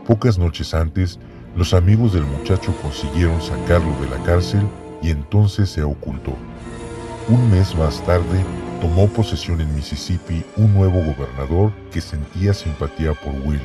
Pocas 0.06 0.38
noches 0.38 0.74
antes, 0.74 1.20
los 1.56 1.74
amigos 1.74 2.12
del 2.14 2.26
muchacho 2.26 2.74
consiguieron 2.82 3.42
sacarlo 3.42 3.96
de 4.02 4.10
la 4.10 4.22
cárcel 4.24 4.62
y 5.02 5.12
entonces 5.12 5.70
se 5.70 5.84
ocultó. 5.84 6.34
Un 7.30 7.50
mes 7.50 7.76
más 7.76 8.04
tarde, 8.04 8.44
tomó 8.82 9.08
posesión 9.08 9.62
en 9.62 9.74
Mississippi 9.76 10.44
un 10.58 10.74
nuevo 10.74 11.02
gobernador 11.04 11.72
que 11.94 12.02
sentía 12.02 12.54
simpatía 12.54 13.14
por 13.14 13.34
Will. 13.46 13.62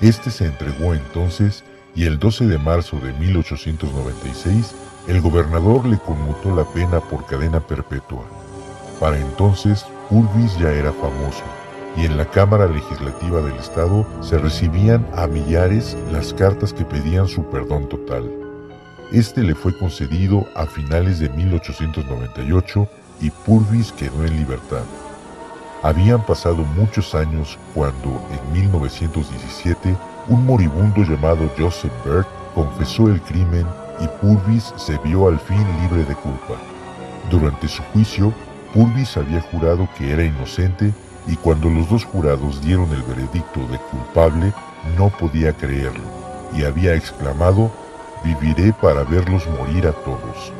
Este 0.00 0.30
se 0.30 0.46
entregó 0.46 0.92
entonces 0.92 1.64
y 1.94 2.04
el 2.04 2.18
12 2.18 2.46
de 2.46 2.58
marzo 2.58 2.98
de 2.98 3.12
1896 3.14 4.74
el 5.06 5.20
gobernador 5.20 5.86
le 5.86 5.98
conmutó 5.98 6.54
la 6.54 6.64
pena 6.64 7.00
por 7.00 7.24
cadena 7.26 7.60
perpetua. 7.60 8.24
Para 9.00 9.18
entonces, 9.18 9.86
Purvis 10.10 10.58
ya 10.58 10.72
era 10.72 10.92
famoso 10.92 11.44
y 11.96 12.04
en 12.04 12.16
la 12.16 12.26
Cámara 12.26 12.66
Legislativa 12.66 13.40
del 13.40 13.56
Estado 13.56 14.06
se 14.20 14.36
recibían 14.36 15.06
a 15.14 15.26
millares 15.26 15.96
las 16.12 16.34
cartas 16.34 16.72
que 16.72 16.84
pedían 16.84 17.26
su 17.28 17.44
perdón 17.50 17.88
total. 17.88 18.30
Este 19.12 19.42
le 19.42 19.54
fue 19.54 19.76
concedido 19.78 20.46
a 20.54 20.66
finales 20.66 21.18
de 21.18 21.30
1898 21.30 22.88
y 23.20 23.30
Purvis 23.30 23.92
quedó 23.92 24.24
en 24.24 24.36
libertad. 24.36 24.84
Habían 25.82 26.24
pasado 26.24 26.64
muchos 26.76 27.14
años 27.14 27.58
cuando, 27.74 28.20
en 28.30 28.52
1917, 28.52 29.96
un 30.28 30.44
moribundo 30.44 31.02
llamado 31.02 31.50
Joseph 31.56 31.92
Burt 32.04 32.26
confesó 32.54 33.08
el 33.08 33.20
crimen 33.22 33.66
y 34.00 34.08
Purvis 34.20 34.72
se 34.76 34.98
vio 34.98 35.28
al 35.28 35.38
fin 35.38 35.64
libre 35.82 36.04
de 36.04 36.14
culpa. 36.16 36.54
Durante 37.30 37.68
su 37.68 37.82
juicio, 37.92 38.32
Purvis 38.74 39.16
había 39.16 39.40
jurado 39.40 39.88
que 39.96 40.12
era 40.12 40.24
inocente 40.24 40.92
y 41.26 41.36
cuando 41.36 41.68
los 41.68 41.88
dos 41.88 42.04
jurados 42.04 42.60
dieron 42.60 42.90
el 42.92 43.02
veredicto 43.02 43.60
de 43.70 43.78
culpable, 43.78 44.52
no 44.96 45.10
podía 45.10 45.52
creerlo 45.52 46.18
y 46.54 46.64
había 46.64 46.94
exclamado, 46.94 47.70
viviré 48.24 48.72
para 48.72 49.04
verlos 49.04 49.46
morir 49.58 49.86
a 49.86 49.92
todos. 49.92 50.52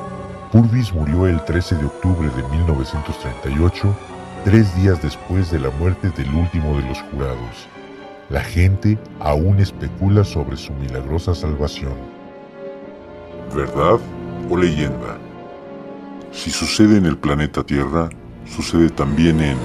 Purvis 0.53 0.95
murió 0.95 1.27
el 1.27 1.45
13 1.45 1.77
de 1.77 1.85
octubre 1.85 2.31
de 2.31 2.43
1938, 2.49 3.97
tres 4.45 4.75
días 4.77 5.03
después 5.03 5.51
de 5.51 5.59
la 5.59 5.71
muerte 5.71 6.09
del 6.11 6.35
último 6.35 6.75
de 6.77 6.89
los 6.89 7.03
jurados. 7.03 7.69
La 8.31 8.41
gente 8.41 8.99
aún 9.21 9.59
especula 9.59 10.25
sobre 10.25 10.57
su 10.57 10.73
milagrosa 10.73 11.35
salvación. 11.35 11.93
¿Verdad 13.55 13.99
o 14.49 14.57
leyenda? 14.57 15.19
Si 16.33 16.51
sucede 16.51 16.97
en 16.97 17.05
el 17.05 17.19
planeta 17.19 17.63
Tierra, 17.63 18.09
sucede 18.47 18.89
también 18.89 19.41
en... 19.41 19.59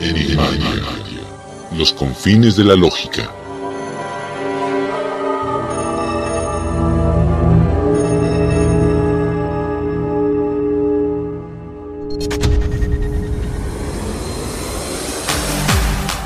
Enigmadia. 0.00 0.82
Los 1.76 1.92
confines 1.92 2.56
de 2.56 2.64
la 2.64 2.74
lógica. 2.74 3.30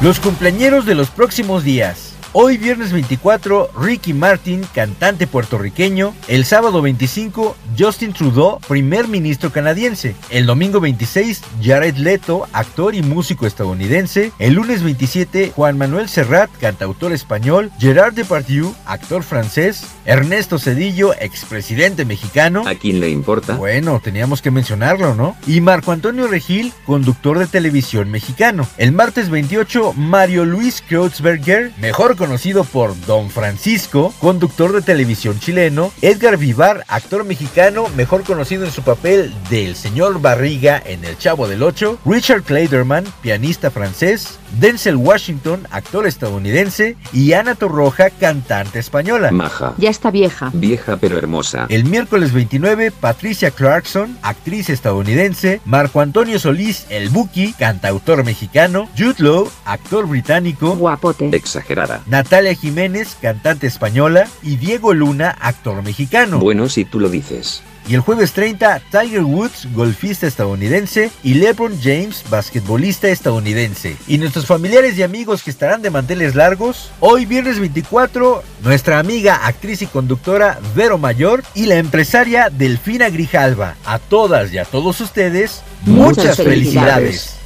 Los 0.01 0.21
cumpleañeros 0.21 0.87
de 0.87 0.95
los 0.95 1.11
próximos 1.11 1.65
días. 1.65 2.08
Hoy 2.35 2.59
viernes 2.59 2.93
24, 2.93 3.71
Ricky 3.81 4.13
Martin, 4.13 4.63
cantante 4.75 5.27
puertorriqueño. 5.27 6.15
El 6.29 6.45
sábado 6.45 6.83
25, 6.83 7.57
Justin 7.77 8.13
Trudeau, 8.13 8.61
primer 8.69 9.09
ministro 9.09 9.51
canadiense. 9.51 10.15
El 10.29 10.45
domingo 10.45 10.79
26, 10.79 11.41
Jared 11.63 11.97
Leto, 11.97 12.47
actor 12.53 12.95
y 12.95 13.01
músico 13.01 13.47
estadounidense. 13.47 14.31
El 14.39 14.55
lunes 14.55 14.83
27, 14.83 15.53
Juan 15.57 15.79
Manuel 15.79 16.11
Serrat, 16.11 16.51
cantautor 16.61 17.13
español. 17.13 17.71
Gerard 17.79 18.13
Depardieu, 18.13 18.75
actor 18.85 19.23
francés. 19.23 19.87
Ernesto 20.05 20.59
Cedillo, 20.59 21.15
expresidente 21.15 22.05
mexicano. 22.05 22.65
¿A 22.67 22.75
quién 22.75 23.01
le 23.01 23.09
importa? 23.09 23.57
Bueno, 23.57 24.03
teníamos 24.05 24.43
que 24.43 24.51
mencionarlo, 24.51 25.15
¿no? 25.15 25.35
Y 25.47 25.63
Marco 25.63 25.93
Antonio 25.93 26.27
Regil, 26.27 26.75
conductor 26.85 27.39
de 27.39 27.47
televisión 27.47 28.11
mexicano. 28.11 28.69
El 28.77 28.93
martes 28.93 29.31
28, 29.31 29.95
Mario 29.95 30.45
Luis 30.45 30.83
Kreutzberger, 30.87 31.73
mejor 31.79 32.18
conocido 32.19 32.65
por 32.65 32.99
Don 33.07 33.31
Francisco, 33.31 34.13
conductor 34.19 34.73
de 34.73 34.83
televisión 34.83 35.41
chileno, 35.41 35.93
Edgar 36.03 36.37
Vivar, 36.37 36.85
actor 36.89 37.25
mexicano, 37.25 37.87
mejor 37.97 38.25
conocido 38.25 38.65
en 38.65 38.71
su 38.71 38.83
papel 38.83 39.33
del 39.49 39.75
señor 39.75 40.21
Barriga 40.21 40.83
en 40.85 41.05
El 41.05 41.17
Chavo 41.17 41.49
del 41.49 41.63
Ocho, 41.63 41.99
Richard 42.05 42.43
Clayderman, 42.43 43.05
pianista 43.23 43.71
francés, 43.71 44.39
Denzel 44.61 44.97
Washington, 44.97 45.67
actor 45.71 46.07
estadounidense, 46.07 46.97
y 47.13 47.33
Ana 47.33 47.55
Torroja, 47.55 48.11
cantante 48.11 48.79
española. 48.79 49.31
Maja. 49.31 49.75
Ya 49.79 49.91
está 49.91 50.11
vieja. 50.11 50.51
Vieja 50.53 50.97
pero 50.97 51.17
hermosa. 51.17 51.67
El 51.69 51.85
miércoles 51.85 52.33
29, 52.33 52.91
Patricia 52.91 53.51
Clarkson, 53.51 54.19
actriz 54.23 54.69
estadounidense, 54.69 55.61
Marco 55.65 56.01
Antonio 56.01 56.39
Solís, 56.39 56.87
el 56.91 57.09
Buki, 57.11 57.53
cantautor 57.53 58.25
mexicano, 58.25 58.89
Jude 58.99 59.17
Law, 59.19 59.49
actor 59.65 60.07
británico, 60.07 60.77
Guapote. 60.77 61.31
Exagerada. 61.33 62.03
Natalia 62.09 62.55
Jiménez, 62.55 63.17
cantante 63.21 63.67
española, 63.67 64.27
y 64.43 64.57
Diego 64.57 64.95
Luna, 64.95 65.31
actor 65.41 65.83
mexicano. 65.83 66.39
Bueno, 66.39 66.69
si 66.69 66.85
tú 66.85 67.01
lo 67.01 67.09
dices. 67.11 67.63
Y 67.87 67.95
el 67.95 68.01
jueves 68.01 68.33
30, 68.33 68.81
Tiger 68.91 69.23
Woods, 69.23 69.67
golfista 69.73 70.27
estadounidense, 70.27 71.11
y 71.23 71.35
LeBron 71.35 71.79
James, 71.83 72.23
basquetbolista 72.29 73.09
estadounidense. 73.09 73.97
Y 74.07 74.19
nuestros 74.19 74.45
familiares 74.45 74.99
y 74.99 75.03
amigos 75.03 75.43
que 75.43 75.51
estarán 75.51 75.81
de 75.81 75.89
manteles 75.91 76.35
largos, 76.35 76.91
hoy 77.01 77.25
viernes 77.25 77.59
24, 77.59 78.43
nuestra 78.63 78.99
amiga, 78.99 79.47
actriz 79.47 79.81
y 79.81 79.87
conductora 79.87 80.59
Vero 80.75 80.99
Mayor 80.99 81.43
y 81.55 81.65
la 81.65 81.77
empresaria 81.77 82.51
Delfina 82.51 83.09
Grijalva. 83.09 83.75
A 83.87 83.99
todas 83.99 84.53
y 84.53 84.59
a 84.59 84.67
todos 84.67 85.01
ustedes, 85.01 85.63
muchas, 85.87 86.17
Muchas 86.27 86.37
felicidades. 86.37 86.45
felicidades. 86.45 87.38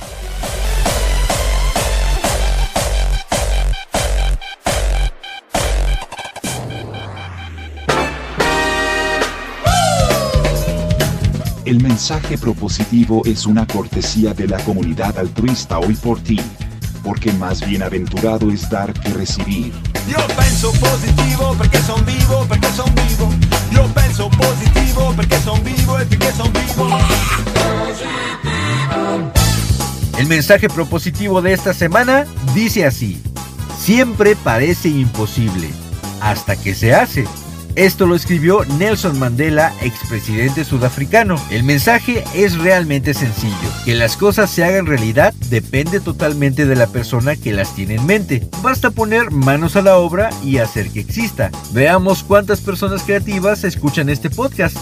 El 11.72 11.82
mensaje 11.82 12.36
propositivo 12.36 13.22
es 13.24 13.46
una 13.46 13.66
cortesía 13.66 14.34
de 14.34 14.46
la 14.46 14.58
comunidad 14.58 15.18
altruista 15.18 15.78
hoy 15.78 15.94
por 15.94 16.20
ti, 16.20 16.38
porque 17.02 17.32
más 17.32 17.66
bienaventurado 17.66 18.50
es 18.50 18.68
dar 18.68 18.92
que 18.92 19.08
recibir. 19.08 19.72
Io 20.06 20.18
penso 20.36 20.70
positivo 20.72 21.54
perché 21.56 21.80
son 21.80 22.04
vivo, 22.04 22.44
perché 22.46 22.68
son 22.76 22.94
vivo. 22.94 23.30
Io 23.72 23.86
penso 23.94 24.28
positivo 24.28 25.14
perché 25.16 25.40
son 25.40 25.64
vivo 25.64 25.98
e 25.98 26.04
perché 26.04 26.32
son 26.32 26.52
vivo. 26.52 26.88
El 30.18 30.26
mensaje 30.26 30.68
propositivo 30.68 31.40
de 31.40 31.54
esta 31.54 31.72
semana 31.72 32.26
dice 32.54 32.84
así, 32.84 33.18
siempre 33.78 34.36
parece 34.36 34.90
imposible, 34.90 35.70
hasta 36.20 36.54
que 36.54 36.74
se 36.74 36.94
hace. 36.94 37.26
Esto 37.74 38.04
lo 38.06 38.14
escribió 38.14 38.64
Nelson 38.78 39.18
Mandela, 39.18 39.72
expresidente 39.80 40.62
sudafricano. 40.62 41.36
El 41.50 41.62
mensaje 41.62 42.22
es 42.34 42.58
realmente 42.58 43.14
sencillo. 43.14 43.56
Que 43.86 43.94
las 43.94 44.18
cosas 44.18 44.50
se 44.50 44.62
hagan 44.62 44.84
realidad 44.84 45.32
depende 45.48 46.00
totalmente 46.00 46.66
de 46.66 46.76
la 46.76 46.86
persona 46.86 47.34
que 47.34 47.52
las 47.52 47.74
tiene 47.74 47.94
en 47.94 48.04
mente. 48.04 48.46
Basta 48.62 48.90
poner 48.90 49.30
manos 49.30 49.76
a 49.76 49.82
la 49.82 49.96
obra 49.96 50.28
y 50.44 50.58
hacer 50.58 50.90
que 50.90 51.00
exista. 51.00 51.50
Veamos 51.72 52.22
cuántas 52.22 52.60
personas 52.60 53.04
creativas 53.04 53.64
escuchan 53.64 54.10
este 54.10 54.28
podcast. 54.28 54.76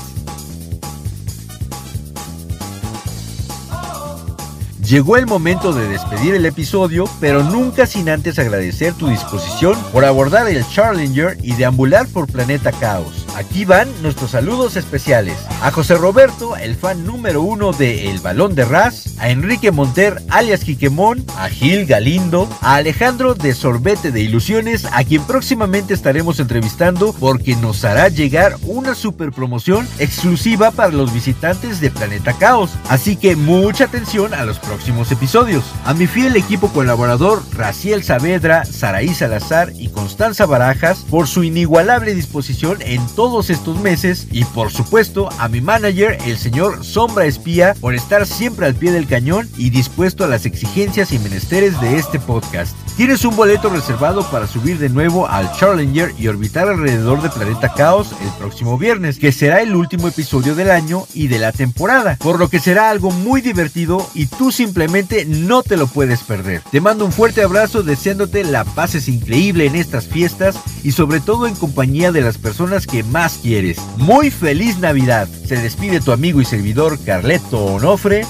Llegó 4.91 5.17
el 5.17 5.29
momento 5.29 5.73
de 5.73 5.87
despedir 5.87 6.35
el 6.35 6.45
episodio, 6.47 7.05
pero 7.21 7.45
nunca 7.45 7.87
sin 7.87 8.09
antes 8.09 8.41
agradecer 8.41 8.93
tu 8.93 9.07
disposición 9.07 9.81
por 9.93 10.05
abordar 10.05 10.49
el 10.49 10.67
Challenger 10.67 11.39
y 11.45 11.53
deambular 11.53 12.09
por 12.09 12.27
Planeta 12.27 12.73
Caos. 12.73 13.25
Aquí 13.41 13.65
van 13.65 13.89
nuestros 14.03 14.33
saludos 14.33 14.77
especiales. 14.77 15.39
A 15.63 15.71
José 15.71 15.95
Roberto, 15.95 16.59
el 16.59 16.77
fan 16.77 17.07
número 17.07 17.41
uno 17.41 17.73
de 17.73 18.11
El 18.11 18.19
Balón 18.19 18.55
de 18.55 18.67
Ras, 18.67 19.15
a 19.19 19.31
Enrique 19.31 19.71
Monter, 19.71 20.23
alias 20.29 20.63
Quiquemón, 20.63 21.25
a 21.39 21.49
Gil 21.49 21.87
Galindo, 21.87 22.47
a 22.61 22.75
Alejandro 22.75 23.35
de 23.35 23.55
Sorbete 23.55 24.13
de 24.13 24.21
Ilusiones, 24.21 24.85
a 24.93 25.05
quien 25.05 25.25
próximamente 25.25 25.95
estaremos 25.95 26.39
entrevistando 26.39 27.15
porque 27.15 27.57
nos 27.57 27.83
hará 27.87 28.09
llegar 28.09 28.57
una 28.63 28.95
super 28.95 29.33
promoción 29.33 29.89
exclusiva 29.99 30.71
para 30.71 30.93
los 30.93 31.11
visitantes 31.11 31.81
de 31.81 31.91
Planeta 31.91 32.35
Caos. 32.35 32.73
Así 32.91 33.17
que 33.17 33.37
mucha 33.37 33.85
atención 33.85 34.35
a 34.35 34.45
los 34.45 34.59
próximos 34.59 35.11
episodios. 35.13 35.65
A 35.87 35.95
mi 35.95 36.07
fiel 36.07 36.37
equipo 36.37 36.69
colaborador 36.69 37.43
Raciel 37.53 38.05
Saavedra, 38.05 38.67
Saraí 38.67 39.15
Salazar 39.15 39.73
y 39.79 39.89
Constanza 39.89 40.45
Barajas 40.45 41.07
por 41.09 41.27
su 41.27 41.43
inigualable 41.43 42.15
disposición 42.15 42.83
en 42.83 43.01
todos 43.31 43.51
estos 43.51 43.81
meses 43.81 44.27
y 44.33 44.45
por 44.45 44.73
supuesto 44.73 45.29
a 45.39 45.47
mi 45.47 45.61
manager 45.61 46.19
el 46.27 46.37
señor 46.37 46.85
Sombra 46.85 47.27
Espía 47.27 47.77
por 47.81 47.95
estar 47.95 48.27
siempre 48.27 48.67
al 48.67 48.75
pie 48.75 48.91
del 48.91 49.07
cañón 49.07 49.49
y 49.57 49.71
dispuesto 49.71 50.25
a 50.25 50.27
las 50.27 50.47
exigencias 50.47 51.13
y 51.13 51.21
menesteres 51.21 51.81
de 51.81 51.97
este 51.97 52.19
podcast. 52.19 52.75
Tienes 53.01 53.25
un 53.25 53.35
boleto 53.35 53.71
reservado 53.71 54.31
para 54.31 54.47
subir 54.47 54.79
de 54.79 54.91
nuevo 54.91 55.27
al 55.27 55.51
Challenger 55.53 56.13
y 56.19 56.29
orbitar 56.29 56.69
alrededor 56.69 57.23
de 57.23 57.31
Planeta 57.31 57.73
Caos 57.73 58.11
el 58.21 58.29
próximo 58.39 58.77
viernes, 58.77 59.19
que 59.19 59.33
será 59.33 59.63
el 59.63 59.75
último 59.75 60.07
episodio 60.09 60.55
del 60.55 60.71
año 60.71 61.07
y 61.15 61.29
de 61.29 61.39
la 61.39 61.51
temporada, 61.53 62.19
por 62.21 62.39
lo 62.39 62.51
que 62.51 62.61
será 62.61 62.91
algo 62.91 63.11
muy 63.11 63.41
divertido 63.41 64.07
y 64.13 64.27
tú 64.27 64.53
simplemente 64.53 65.25
no 65.25 65.63
te 65.63 65.79
lo 65.79 65.87
puedes 65.87 66.21
perder. 66.25 66.61
Te 66.71 66.83
mando 66.83 67.07
un 67.07 67.13
fuerte 67.13 67.43
abrazo 67.43 67.83
deseándote 67.83 68.45
la 68.45 68.65
pases 68.65 69.09
increíble 69.09 69.65
en 69.65 69.77
estas 69.77 70.07
fiestas 70.07 70.57
y 70.83 70.93
sobre 70.93 71.21
todo 71.21 71.47
en 71.47 71.55
compañía 71.55 72.13
de 72.13 72.21
las 72.21 72.37
personas 72.37 72.87
que 72.87 73.03
más 73.03 73.39
quieres. 73.41 73.79
Muy 73.97 74.31
feliz 74.31 74.77
Navidad. 74.77 75.27
Se 75.47 75.57
despide 75.57 76.03
tu 76.03 76.13
amigo 76.13 76.43
y 76.43 76.45
servidor 76.45 76.99
Carleto 77.03 77.65
Onofre. 77.65 78.27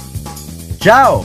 ¡Chao! 0.78 1.24